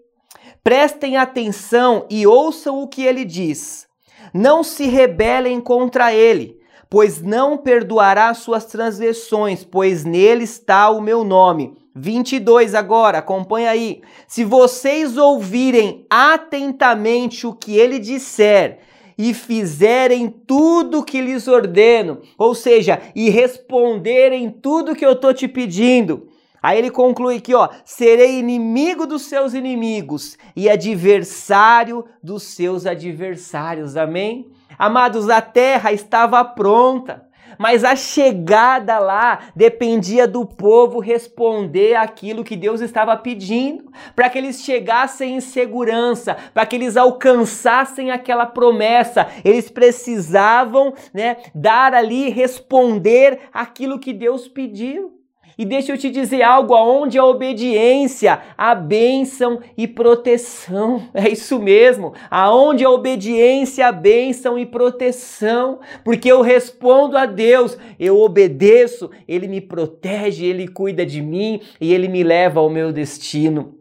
Prestem 0.68 1.16
atenção 1.16 2.06
e 2.10 2.28
ouçam 2.28 2.84
o 2.84 2.90
que 2.90 3.02
ele 3.02 3.24
diz. 3.24 3.88
Não 4.34 4.66
se 4.66 4.86
rebelem 4.86 5.62
contra 5.62 6.14
ele, 6.14 6.60
pois 6.90 7.22
não 7.22 7.58
perdoará 7.58 8.34
suas 8.34 8.66
transgressões, 8.66 9.64
pois 9.64 10.04
nele 10.04 10.44
está 10.44 10.90
o 10.90 11.00
meu 11.00 11.24
nome. 11.24 11.78
22 11.96 12.76
agora, 12.76 13.20
acompanha 13.20 13.70
aí. 13.70 14.02
Se 14.28 14.44
vocês 14.44 15.16
ouvirem 15.16 16.06
atentamente 16.10 17.48
o 17.48 17.54
que 17.54 17.78
ele 17.78 17.98
disser 17.98 18.80
e 19.18 19.34
fizerem 19.34 20.28
tudo 20.30 21.00
o 21.00 21.04
que 21.06 21.22
lhes 21.22 21.48
ordeno, 21.48 22.20
ou 22.38 22.54
seja, 22.54 23.00
e 23.16 23.30
responderem 23.30 24.50
tudo 24.50 24.94
que 24.94 25.06
eu 25.06 25.14
estou 25.14 25.34
te 25.34 25.48
pedindo, 25.48 26.28
Aí 26.62 26.78
ele 26.78 26.92
conclui 26.92 27.38
aqui, 27.38 27.54
ó: 27.54 27.70
serei 27.86 28.40
inimigo 28.40 29.06
dos 29.06 29.24
seus 29.24 29.54
inimigos 29.54 30.38
e 30.56 30.70
adversário 30.70 32.06
dos 32.22 32.44
seus 32.44 32.86
adversários. 32.86 33.96
Amém? 33.96 34.52
Amados, 34.78 35.30
a 35.30 35.42
terra 35.42 35.92
estava 35.92 36.44
pronta, 36.46 37.26
mas 37.58 37.84
a 37.84 37.96
chegada 37.96 39.00
lá 39.00 39.40
dependia 39.56 40.28
do 40.28 40.46
povo 40.46 41.00
responder 41.00 41.96
aquilo 41.96 42.44
que 42.44 42.56
Deus 42.56 42.82
estava 42.82 43.18
pedindo, 43.18 43.92
para 44.16 44.30
que 44.30 44.38
eles 44.38 44.62
chegassem 44.62 45.36
em 45.36 45.42
segurança, 45.42 46.38
para 46.54 46.66
que 46.66 46.76
eles 46.76 46.96
alcançassem 46.96 48.12
aquela 48.12 48.46
promessa. 48.46 49.28
Eles 49.44 49.72
precisavam, 49.72 50.94
né, 51.12 51.38
dar 51.56 51.94
ali 51.96 52.30
responder 52.30 53.40
aquilo 53.52 54.00
que 54.00 54.14
Deus 54.14 54.48
pediu. 54.48 55.17
E 55.58 55.66
deixa 55.66 55.92
eu 55.92 55.98
te 55.98 56.10
dizer 56.10 56.44
algo: 56.44 56.76
aonde 56.76 57.18
a 57.18 57.26
obediência, 57.26 58.40
a 58.58 58.76
bênção 58.76 59.60
e 59.76 59.88
proteção. 59.88 61.08
É 61.18 61.30
isso 61.30 61.60
mesmo. 61.60 62.14
Aonde 62.30 62.86
a 62.86 62.90
obediência, 62.90 63.88
a 63.88 63.92
bênção 63.92 64.58
e 64.60 64.66
proteção. 64.66 65.80
Porque 66.04 66.32
eu 66.32 66.42
respondo 66.42 67.18
a 67.18 67.26
Deus, 67.26 67.78
eu 68.00 68.20
obedeço, 68.20 69.10
Ele 69.28 69.48
me 69.48 69.60
protege, 69.60 70.46
Ele 70.46 70.68
cuida 70.68 71.06
de 71.06 71.22
mim 71.22 71.62
e 71.82 71.94
Ele 71.94 72.08
me 72.08 72.24
leva 72.24 72.60
ao 72.60 72.70
meu 72.70 72.92
destino. 72.92 73.76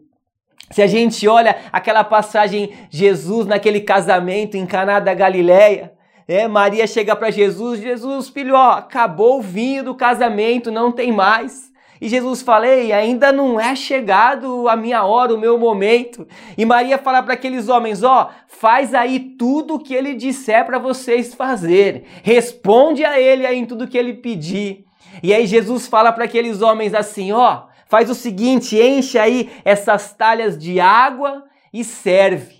Se 0.71 0.81
a 0.81 0.87
gente 0.87 1.27
olha 1.27 1.55
aquela 1.71 2.03
passagem 2.03 2.71
Jesus 2.89 3.45
naquele 3.45 3.81
casamento 3.81 4.57
em 4.57 4.65
Caná 4.65 4.99
da 4.99 5.13
Galileia, 5.13 5.93
é, 6.27 6.47
Maria 6.47 6.85
chega 6.85 7.15
para 7.15 7.31
Jesus, 7.31 7.79
Jesus, 7.79 8.27
filho, 8.27 8.53
ó, 8.53 8.71
acabou 8.71 9.39
o 9.39 9.41
vinho 9.41 9.83
do 9.83 9.95
casamento, 9.95 10.69
não 10.69 10.91
tem 10.91 11.11
mais. 11.11 11.71
E 12.01 12.07
Jesus 12.09 12.41
fala: 12.41 12.67
Ei, 12.67 12.91
ainda 12.91 13.31
não 13.31 13.59
é 13.59 13.75
chegado 13.75 14.67
a 14.67 14.75
minha 14.75 15.03
hora, 15.03 15.33
o 15.33 15.39
meu 15.39 15.57
momento. 15.57 16.27
E 16.57 16.65
Maria 16.65 16.97
fala 16.97 17.23
para 17.23 17.33
aqueles 17.33 17.69
homens: 17.69 18.03
Ó, 18.03 18.29
faz 18.47 18.93
aí 18.93 19.19
tudo 19.19 19.75
o 19.75 19.79
que 19.79 19.93
ele 19.93 20.13
disser 20.13 20.65
para 20.65 20.77
vocês 20.77 21.33
fazer. 21.33 22.03
Responde 22.23 23.03
a 23.03 23.19
ele 23.19 23.45
aí 23.45 23.57
em 23.57 23.65
tudo 23.65 23.87
que 23.87 23.97
ele 23.97 24.13
pedir. 24.13 24.85
E 25.23 25.33
aí 25.33 25.47
Jesus 25.47 25.87
fala 25.87 26.11
para 26.11 26.25
aqueles 26.25 26.61
homens 26.61 26.93
assim: 26.93 27.31
Ó, 27.31 27.63
faz 27.87 28.09
o 28.09 28.15
seguinte, 28.15 28.79
enche 28.79 29.17
aí 29.17 29.49
essas 29.65 30.13
talhas 30.13 30.57
de 30.57 30.79
água 30.79 31.45
e 31.73 31.83
serve. 31.83 32.56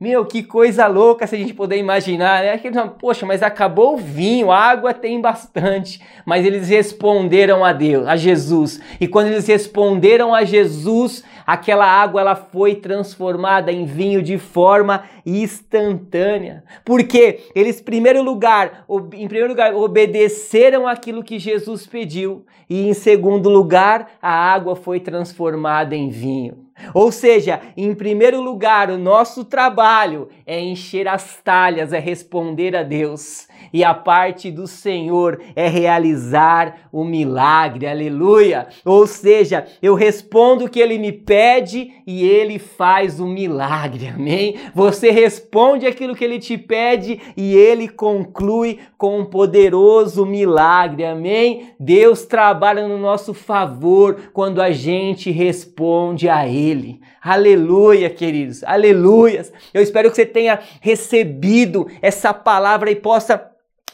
Meu, 0.00 0.24
que 0.24 0.44
coisa 0.44 0.86
louca 0.86 1.26
se 1.26 1.34
a 1.34 1.38
gente 1.38 1.52
puder 1.52 1.76
imaginar, 1.76 2.44
né? 2.44 2.56
Poxa, 3.00 3.26
mas 3.26 3.42
acabou 3.42 3.94
o 3.94 3.96
vinho, 3.96 4.52
água 4.52 4.94
tem 4.94 5.20
bastante. 5.20 6.00
Mas 6.24 6.46
eles 6.46 6.68
responderam 6.68 7.64
a 7.64 7.72
Deus, 7.72 8.06
a 8.06 8.14
Jesus. 8.14 8.80
E 9.00 9.08
quando 9.08 9.26
eles 9.26 9.48
responderam 9.48 10.32
a 10.32 10.44
Jesus, 10.44 11.24
aquela 11.44 11.84
água 11.84 12.20
ela 12.20 12.36
foi 12.36 12.76
transformada 12.76 13.72
em 13.72 13.86
vinho 13.86 14.22
de 14.22 14.38
forma 14.38 15.02
instantânea. 15.26 16.62
Porque 16.84 17.40
eles, 17.52 17.80
em 17.80 17.84
primeiro 17.84 18.22
lugar, 18.22 18.84
em 19.14 19.26
primeiro 19.26 19.48
lugar, 19.48 19.74
obedeceram 19.74 20.86
aquilo 20.86 21.24
que 21.24 21.40
Jesus 21.40 21.88
pediu, 21.88 22.46
e 22.70 22.88
em 22.88 22.94
segundo 22.94 23.48
lugar, 23.48 24.12
a 24.22 24.30
água 24.30 24.76
foi 24.76 25.00
transformada 25.00 25.96
em 25.96 26.08
vinho. 26.08 26.67
Ou 26.94 27.10
seja, 27.12 27.60
em 27.76 27.94
primeiro 27.94 28.40
lugar, 28.40 28.90
o 28.90 28.98
nosso 28.98 29.44
trabalho 29.44 30.28
é 30.46 30.60
encher 30.60 31.06
as 31.08 31.40
talhas, 31.42 31.92
é 31.92 31.98
responder 31.98 32.76
a 32.76 32.82
Deus 32.82 33.46
e 33.72 33.84
a 33.84 33.94
parte 33.94 34.50
do 34.50 34.66
Senhor 34.66 35.40
é 35.54 35.68
realizar 35.68 36.88
o 36.92 37.04
milagre, 37.04 37.86
aleluia. 37.86 38.68
Ou 38.84 39.06
seja, 39.06 39.66
eu 39.82 39.94
respondo 39.94 40.64
o 40.64 40.68
que 40.68 40.80
ele 40.80 40.98
me 40.98 41.12
pede 41.12 41.92
e 42.06 42.26
ele 42.26 42.58
faz 42.58 43.20
o 43.20 43.26
milagre, 43.26 44.08
amém? 44.14 44.56
Você 44.74 45.10
responde 45.10 45.86
aquilo 45.86 46.14
que 46.14 46.24
ele 46.24 46.38
te 46.38 46.56
pede 46.56 47.20
e 47.36 47.54
ele 47.54 47.88
conclui 47.88 48.78
com 48.96 49.20
um 49.20 49.24
poderoso 49.24 50.24
milagre, 50.24 51.04
amém? 51.04 51.70
Deus 51.78 52.24
trabalha 52.24 52.86
no 52.86 52.98
nosso 52.98 53.34
favor 53.34 54.30
quando 54.32 54.60
a 54.60 54.70
gente 54.70 55.30
responde 55.30 56.28
a 56.28 56.46
ele. 56.46 57.00
Aleluia, 57.22 58.08
queridos, 58.08 58.62
aleluias. 58.64 59.52
Eu 59.74 59.82
espero 59.82 60.08
que 60.08 60.16
você 60.16 60.26
tenha 60.26 60.58
recebido 60.80 61.86
essa 62.00 62.32
palavra 62.32 62.90
e 62.90 62.96
possa 62.96 63.50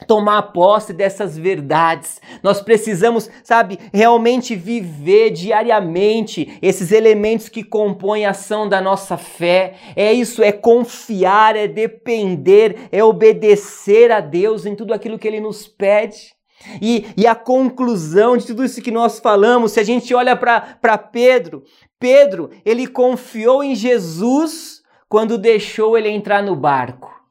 tomar 0.06 0.42
posse 0.52 0.92
dessas 0.92 1.38
verdades. 1.38 2.20
Nós 2.42 2.60
precisamos, 2.60 3.30
sabe, 3.42 3.78
realmente 3.92 4.54
viver 4.54 5.30
diariamente 5.30 6.58
esses 6.60 6.92
elementos 6.92 7.48
que 7.48 7.62
compõem 7.62 8.26
a 8.26 8.30
ação 8.30 8.68
da 8.68 8.80
nossa 8.80 9.16
fé. 9.16 9.74
É 9.96 10.12
isso, 10.12 10.42
é 10.42 10.52
confiar, 10.52 11.56
é 11.56 11.66
depender, 11.66 12.88
é 12.90 13.02
obedecer 13.02 14.10
a 14.10 14.20
Deus 14.20 14.66
em 14.66 14.74
tudo 14.74 14.92
aquilo 14.92 15.18
que 15.18 15.28
Ele 15.28 15.40
nos 15.40 15.66
pede. 15.66 16.34
E, 16.80 17.06
e 17.16 17.26
a 17.26 17.34
conclusão 17.34 18.36
de 18.36 18.46
tudo 18.46 18.64
isso 18.64 18.80
que 18.80 18.90
nós 18.90 19.18
falamos, 19.20 19.72
se 19.72 19.80
a 19.80 19.84
gente 19.84 20.14
olha 20.14 20.34
para 20.36 20.98
Pedro, 20.98 21.62
Pedro, 21.98 22.50
ele 22.64 22.86
confiou 22.86 23.62
em 23.62 23.74
Jesus 23.74 24.82
quando 25.08 25.38
deixou 25.38 25.96
ele 25.96 26.08
entrar 26.08 26.42
no 26.42 26.56
barco. 26.56 27.23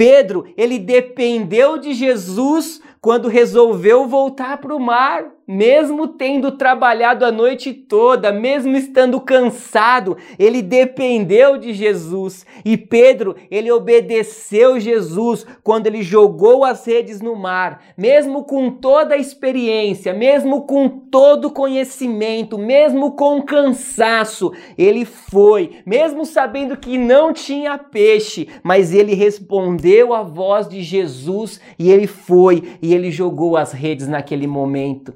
Pedro, 0.00 0.46
ele 0.56 0.78
dependeu 0.78 1.76
de 1.76 1.92
Jesus 1.92 2.80
quando 3.02 3.28
resolveu 3.28 4.08
voltar 4.08 4.56
para 4.56 4.74
o 4.74 4.80
mar 4.80 5.30
mesmo 5.50 6.06
tendo 6.06 6.52
trabalhado 6.52 7.24
a 7.24 7.32
noite 7.32 7.74
toda, 7.74 8.30
mesmo 8.30 8.76
estando 8.76 9.20
cansado, 9.20 10.16
ele 10.38 10.62
dependeu 10.62 11.58
de 11.58 11.74
Jesus. 11.74 12.46
E 12.64 12.76
Pedro, 12.76 13.34
ele 13.50 13.68
obedeceu 13.68 14.78
Jesus 14.78 15.44
quando 15.64 15.88
ele 15.88 16.04
jogou 16.04 16.64
as 16.64 16.86
redes 16.86 17.20
no 17.20 17.34
mar, 17.34 17.82
mesmo 17.98 18.44
com 18.44 18.70
toda 18.70 19.16
a 19.16 19.18
experiência, 19.18 20.14
mesmo 20.14 20.62
com 20.66 20.88
todo 20.88 21.46
o 21.46 21.52
conhecimento, 21.52 22.56
mesmo 22.56 23.16
com 23.16 23.42
cansaço, 23.42 24.52
ele 24.78 25.04
foi, 25.04 25.78
mesmo 25.84 26.24
sabendo 26.24 26.76
que 26.76 26.96
não 26.96 27.32
tinha 27.32 27.76
peixe, 27.76 28.46
mas 28.62 28.94
ele 28.94 29.14
respondeu 29.14 30.14
à 30.14 30.22
voz 30.22 30.68
de 30.68 30.80
Jesus 30.80 31.60
e 31.76 31.90
ele 31.90 32.06
foi 32.06 32.62
e 32.80 32.94
ele 32.94 33.10
jogou 33.10 33.56
as 33.56 33.72
redes 33.72 34.06
naquele 34.06 34.46
momento. 34.46 35.12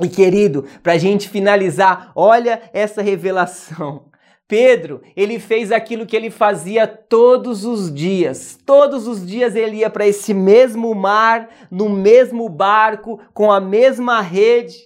E 0.00 0.08
querido, 0.08 0.64
para 0.82 0.94
a 0.94 0.98
gente 0.98 1.28
finalizar, 1.28 2.12
olha 2.14 2.62
essa 2.72 3.02
revelação. 3.02 4.10
Pedro, 4.48 5.02
ele 5.16 5.38
fez 5.38 5.72
aquilo 5.72 6.06
que 6.06 6.16
ele 6.16 6.30
fazia 6.30 6.86
todos 6.86 7.64
os 7.64 7.92
dias. 7.92 8.58
Todos 8.66 9.06
os 9.06 9.26
dias 9.26 9.54
ele 9.54 9.78
ia 9.78 9.90
para 9.90 10.06
esse 10.06 10.34
mesmo 10.34 10.94
mar, 10.94 11.48
no 11.70 11.88
mesmo 11.88 12.48
barco, 12.48 13.20
com 13.32 13.50
a 13.50 13.60
mesma 13.60 14.20
rede. 14.20 14.76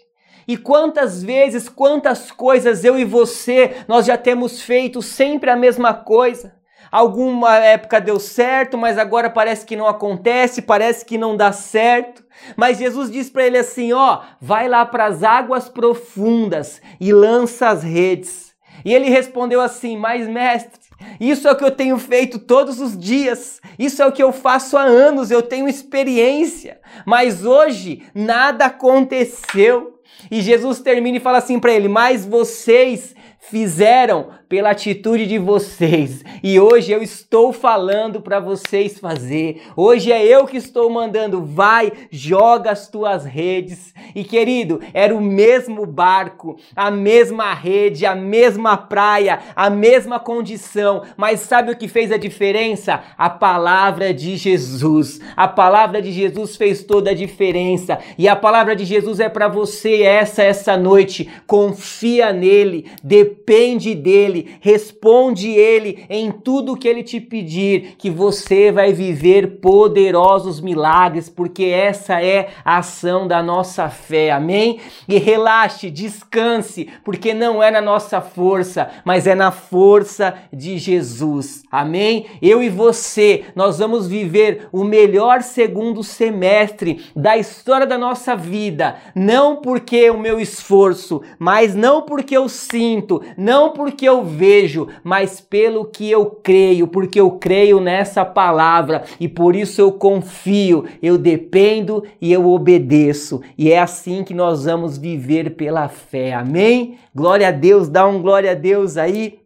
E 0.47 0.57
quantas 0.57 1.23
vezes, 1.23 1.69
quantas 1.69 2.31
coisas 2.31 2.85
eu 2.85 2.97
e 2.97 3.05
você 3.05 3.77
nós 3.89 4.07
já 4.07 4.17
temos 4.17 4.63
feito 4.63 5.03
sempre 5.03 5.51
a 5.51 5.57
mesma 5.57 5.93
coisa. 5.93 6.56
Alguma 6.91 7.57
época 7.57 8.01
deu 8.01 8.19
certo, 8.19 8.79
mas 8.79 8.99
agora 8.99 9.29
parece 9.29 9.67
que 9.67 9.77
não 9.77 9.87
acontece, 9.87 10.63
parece 10.63 11.05
que 11.05 11.19
não 11.19 11.37
dá 11.37 11.53
certo. 11.53 12.25
Mas 12.57 12.79
Jesus 12.79 13.11
diz 13.11 13.29
para 13.29 13.47
ele 13.47 13.59
assim: 13.59 13.93
ó, 13.93 14.21
vai 14.41 14.69
lá 14.69 14.85
para 14.85 15.07
as 15.07 15.23
águas 15.23 15.69
profundas 15.69 16.81
e 17.01 17.13
lança 17.13 17.69
as 17.69 17.83
redes. 17.83 18.55
E 18.85 18.95
ele 18.95 19.09
respondeu 19.09 19.61
assim: 19.61 19.97
Mas 19.97 20.29
mestre, 20.29 20.81
isso 21.21 21.49
é 21.49 21.53
o 21.53 21.57
que 21.57 21.65
eu 21.65 21.71
tenho 21.71 21.99
feito 21.99 22.39
todos 22.39 22.81
os 22.81 22.97
dias, 22.97 23.61
isso 23.79 24.03
é 24.03 24.07
o 24.07 24.13
que 24.13 24.23
eu 24.23 24.33
faço 24.33 24.77
há 24.77 24.83
anos, 24.83 25.31
eu 25.31 25.43
tenho 25.43 25.69
experiência, 25.69 26.81
mas 27.05 27.45
hoje 27.45 28.03
nada 28.15 28.67
aconteceu. 28.67 29.95
E 30.31 30.41
Jesus 30.41 30.81
termina 30.81 31.19
e 31.19 31.21
fala 31.21 31.39
assim 31.39 31.59
para 31.59 31.73
ele: 31.73 31.89
Mas 31.89 32.25
vocês 32.25 33.15
fizeram 33.39 34.31
pela 34.49 34.71
atitude 34.71 35.27
de 35.27 35.39
vocês. 35.39 36.25
E 36.43 36.61
hoje 36.61 36.93
eu 36.93 37.03
estou 37.03 37.53
falando 37.53 38.21
para 38.21 38.39
vocês 38.39 38.99
fazer. 38.99 39.63
Hoje 39.77 40.13
é 40.13 40.25
eu 40.25 40.47
que 40.47 40.57
estou 40.57 40.89
mandando. 40.89 41.45
Vai, 41.45 41.93
joga 42.11 42.71
as 42.71 42.89
tuas 42.89 43.25
redes. 43.25 43.93
E 44.15 44.23
querido, 44.23 44.81
era 44.95 45.15
o 45.15 45.21
mesmo 45.21 45.85
barco, 45.85 46.57
a 46.75 46.91
mesma 46.91 47.53
rede, 47.55 48.07
a 48.07 48.15
mesma 48.15 48.77
praia, 48.77 49.41
a 49.55 49.69
mesma 49.69 50.21
condição. 50.21 51.03
Mas 51.17 51.41
sabe 51.41 51.73
o 51.73 51.77
que 51.77 51.89
fez 51.89 52.13
a 52.13 52.17
diferença? 52.17 53.03
A 53.19 53.29
palavra 53.29 54.15
de 54.15 54.37
Jesus. 54.37 55.21
A 55.37 55.49
palavra 55.49 56.01
de 56.01 56.13
Jesus 56.13 56.57
fez 56.57 56.85
toda 56.85 57.11
a 57.11 57.15
diferença. 57.15 57.99
E 58.17 58.29
a 58.29 58.37
palavra 58.37 58.77
de 58.77 58.85
Jesus 58.85 59.19
é 59.19 59.29
para 59.29 59.49
você 59.49 60.03
essa 60.03 60.43
essa 60.43 60.77
noite. 60.77 61.29
Confia 61.47 62.33
nele, 62.33 62.87
depende 63.03 63.95
dele 63.95 64.36
ele, 64.37 64.59
responde 64.61 65.51
ele 65.51 66.05
em 66.11 66.31
tudo 66.31 66.77
que 66.77 66.87
ele 66.87 67.03
te 67.03 67.21
pedir, 67.21 67.95
que 67.99 68.11
você 68.11 68.71
vai 68.71 68.93
viver 68.93 69.59
poderosos 69.61 70.61
milagres, 70.61 71.29
porque 71.29 71.65
essa 71.65 72.23
é 72.23 72.49
a 72.65 72.79
ação 72.79 73.27
da 73.27 73.43
nossa 73.43 73.89
fé. 73.89 74.31
Amém? 74.31 74.79
E 75.09 75.19
relaxe, 75.19 75.91
descanse, 75.91 76.89
porque 77.05 77.33
não 77.33 77.63
é 77.63 77.71
na 77.71 77.81
nossa 77.81 78.21
força, 78.21 78.91
mas 79.05 79.27
é 79.27 79.35
na 79.35 79.51
força 79.51 80.35
de 80.53 80.79
Jesus. 80.79 81.63
Amém? 81.71 82.27
Eu 82.43 82.63
e 82.63 82.69
você, 82.69 83.45
nós 83.55 83.79
vamos 83.79 84.07
viver 84.07 84.69
o 84.73 84.85
melhor 84.85 85.43
segundo 85.43 86.03
semestre 86.03 87.05
da 87.15 87.37
história 87.37 87.87
da 87.87 87.97
nossa 87.97 88.37
vida, 88.37 88.97
não 89.15 89.57
porque 89.57 90.11
o 90.11 90.19
meu 90.19 90.41
esforço, 90.41 91.23
mas 91.39 91.75
não 91.75 92.03
porque 92.03 92.37
eu 92.37 92.49
sinto, 92.49 93.23
não 93.37 93.71
porque 93.71 94.09
eu 94.09 94.23
vejo, 94.27 94.89
mas 95.03 95.41
pelo 95.41 95.85
que 95.85 96.11
eu 96.11 96.27
creio, 96.27 96.87
porque 96.89 97.19
eu 97.19 97.31
creio 97.33 97.81
nessa 97.81 98.25
palavra 98.25 99.05
e 99.19 99.29
por 99.29 99.57
isso 99.57 99.81
eu 99.81 99.93
confio, 99.93 100.85
eu 101.03 101.17
dependo 101.17 102.03
e 102.21 102.33
eu 102.33 102.47
obedeço. 102.47 103.41
E 103.57 103.73
é 103.73 103.79
assim 103.79 104.23
que 104.23 104.35
nós 104.35 104.65
vamos 104.65 104.99
viver 104.99 105.57
pela 105.57 105.89
fé. 105.89 106.35
Amém? 106.35 106.99
Glória 107.15 107.49
a 107.49 107.53
Deus, 107.53 107.89
dá 107.89 108.07
um 108.07 108.21
glória 108.21 108.51
a 108.51 108.55
Deus 108.55 108.97
aí. 108.97 109.46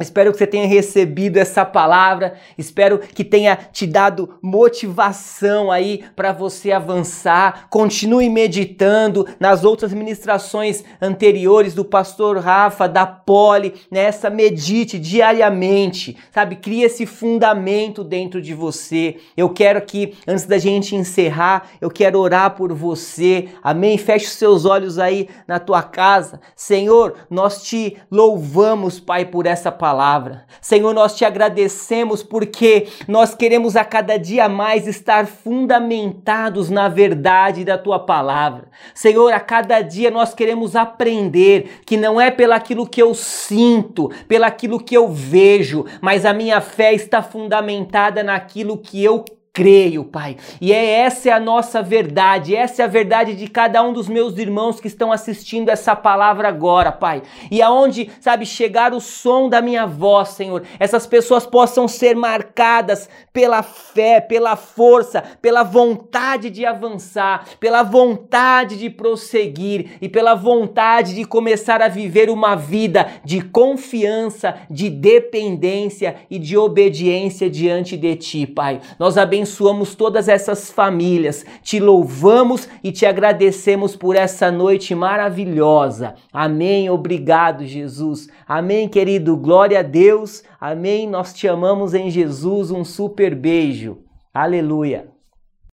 Espero 0.00 0.32
que 0.32 0.38
você 0.38 0.46
tenha 0.48 0.66
recebido 0.66 1.36
essa 1.36 1.64
palavra, 1.64 2.34
espero 2.58 2.98
que 2.98 3.22
tenha 3.22 3.54
te 3.54 3.86
dado 3.86 4.34
motivação 4.42 5.70
aí 5.70 6.02
para 6.16 6.32
você 6.32 6.72
avançar. 6.72 7.68
Continue 7.70 8.28
meditando 8.28 9.24
nas 9.38 9.62
outras 9.62 9.94
ministrações 9.94 10.82
anteriores 11.00 11.74
do 11.74 11.84
pastor 11.84 12.38
Rafa, 12.38 12.88
da 12.88 13.06
Poli, 13.06 13.72
nessa 13.88 14.28
medite 14.28 14.98
diariamente, 14.98 16.16
sabe? 16.32 16.56
Cria 16.56 16.86
esse 16.86 17.06
fundamento 17.06 18.02
dentro 18.02 18.42
de 18.42 18.52
você. 18.52 19.18
Eu 19.36 19.50
quero 19.50 19.80
que 19.80 20.14
antes 20.26 20.44
da 20.44 20.58
gente 20.58 20.96
encerrar, 20.96 21.68
eu 21.80 21.88
quero 21.88 22.18
orar 22.18 22.56
por 22.56 22.72
você. 22.72 23.48
Amém? 23.62 23.96
Feche 23.96 24.26
os 24.26 24.32
seus 24.32 24.64
olhos 24.64 24.98
aí 24.98 25.28
na 25.46 25.60
tua 25.60 25.84
casa. 25.84 26.40
Senhor, 26.56 27.14
nós 27.30 27.62
te 27.62 27.96
louvamos, 28.10 28.98
Pai, 28.98 29.24
por 29.24 29.46
essa 29.46 29.70
palavra 29.70 29.83
palavra. 29.84 30.46
Senhor, 30.62 30.94
nós 30.94 31.14
te 31.14 31.26
agradecemos 31.26 32.22
porque 32.22 32.88
nós 33.06 33.34
queremos 33.34 33.76
a 33.76 33.84
cada 33.84 34.16
dia 34.16 34.48
mais 34.48 34.86
estar 34.86 35.26
fundamentados 35.26 36.70
na 36.70 36.88
verdade 36.88 37.66
da 37.66 37.76
tua 37.76 37.98
palavra. 37.98 38.68
Senhor, 38.94 39.30
a 39.30 39.38
cada 39.38 39.82
dia 39.82 40.10
nós 40.10 40.32
queremos 40.32 40.74
aprender 40.74 41.82
que 41.84 41.98
não 41.98 42.18
é 42.18 42.30
pelaquilo 42.30 42.88
que 42.88 43.02
eu 43.02 43.12
sinto, 43.14 44.10
pelaquilo 44.26 44.80
que 44.80 44.96
eu 44.96 45.06
vejo, 45.06 45.84
mas 46.00 46.24
a 46.24 46.32
minha 46.32 46.62
fé 46.62 46.94
está 46.94 47.22
fundamentada 47.22 48.22
naquilo 48.22 48.78
que 48.78 49.04
eu 49.04 49.22
creio, 49.54 50.04
Pai. 50.04 50.36
E 50.60 50.72
é 50.72 50.84
essa 50.84 51.28
é 51.28 51.32
a 51.32 51.38
nossa 51.38 51.80
verdade, 51.80 52.56
essa 52.56 52.82
é 52.82 52.84
a 52.84 52.88
verdade 52.88 53.36
de 53.36 53.46
cada 53.46 53.80
um 53.84 53.92
dos 53.92 54.08
meus 54.08 54.36
irmãos 54.36 54.80
que 54.80 54.88
estão 54.88 55.12
assistindo 55.12 55.68
essa 55.68 55.94
palavra 55.94 56.48
agora, 56.48 56.90
Pai. 56.90 57.22
E 57.52 57.62
aonde, 57.62 58.10
sabe, 58.20 58.44
chegar 58.44 58.92
o 58.92 59.00
som 59.00 59.48
da 59.48 59.62
minha 59.62 59.86
voz, 59.86 60.30
Senhor, 60.30 60.64
essas 60.80 61.06
pessoas 61.06 61.46
possam 61.46 61.86
ser 61.86 62.16
marcadas 62.16 63.08
pela 63.32 63.62
fé, 63.62 64.20
pela 64.20 64.56
força, 64.56 65.22
pela 65.40 65.62
vontade 65.62 66.50
de 66.50 66.66
avançar, 66.66 67.46
pela 67.60 67.84
vontade 67.84 68.76
de 68.76 68.90
prosseguir 68.90 69.98
e 70.00 70.08
pela 70.08 70.34
vontade 70.34 71.14
de 71.14 71.24
começar 71.24 71.80
a 71.80 71.86
viver 71.86 72.28
uma 72.28 72.56
vida 72.56 73.06
de 73.24 73.40
confiança, 73.40 74.56
de 74.68 74.90
dependência 74.90 76.16
e 76.28 76.40
de 76.40 76.56
obediência 76.56 77.48
diante 77.48 77.96
de 77.96 78.16
ti, 78.16 78.48
Pai. 78.48 78.80
Nós 78.98 79.16
abençoamos 79.16 79.43
abençoamos 79.44 79.94
todas 79.94 80.26
essas 80.26 80.70
famílias, 80.70 81.44
te 81.62 81.78
louvamos 81.78 82.66
e 82.82 82.90
te 82.90 83.04
agradecemos 83.04 83.94
por 83.94 84.16
essa 84.16 84.50
noite 84.50 84.94
maravilhosa. 84.94 86.14
Amém. 86.32 86.88
Obrigado, 86.88 87.66
Jesus. 87.66 88.28
Amém, 88.48 88.88
querido. 88.88 89.36
Glória 89.36 89.80
a 89.80 89.82
Deus. 89.82 90.42
Amém. 90.58 91.06
Nós 91.06 91.34
te 91.34 91.46
amamos 91.46 91.92
em 91.92 92.10
Jesus. 92.10 92.70
Um 92.70 92.84
super 92.84 93.34
beijo. 93.34 93.98
Aleluia. 94.32 95.13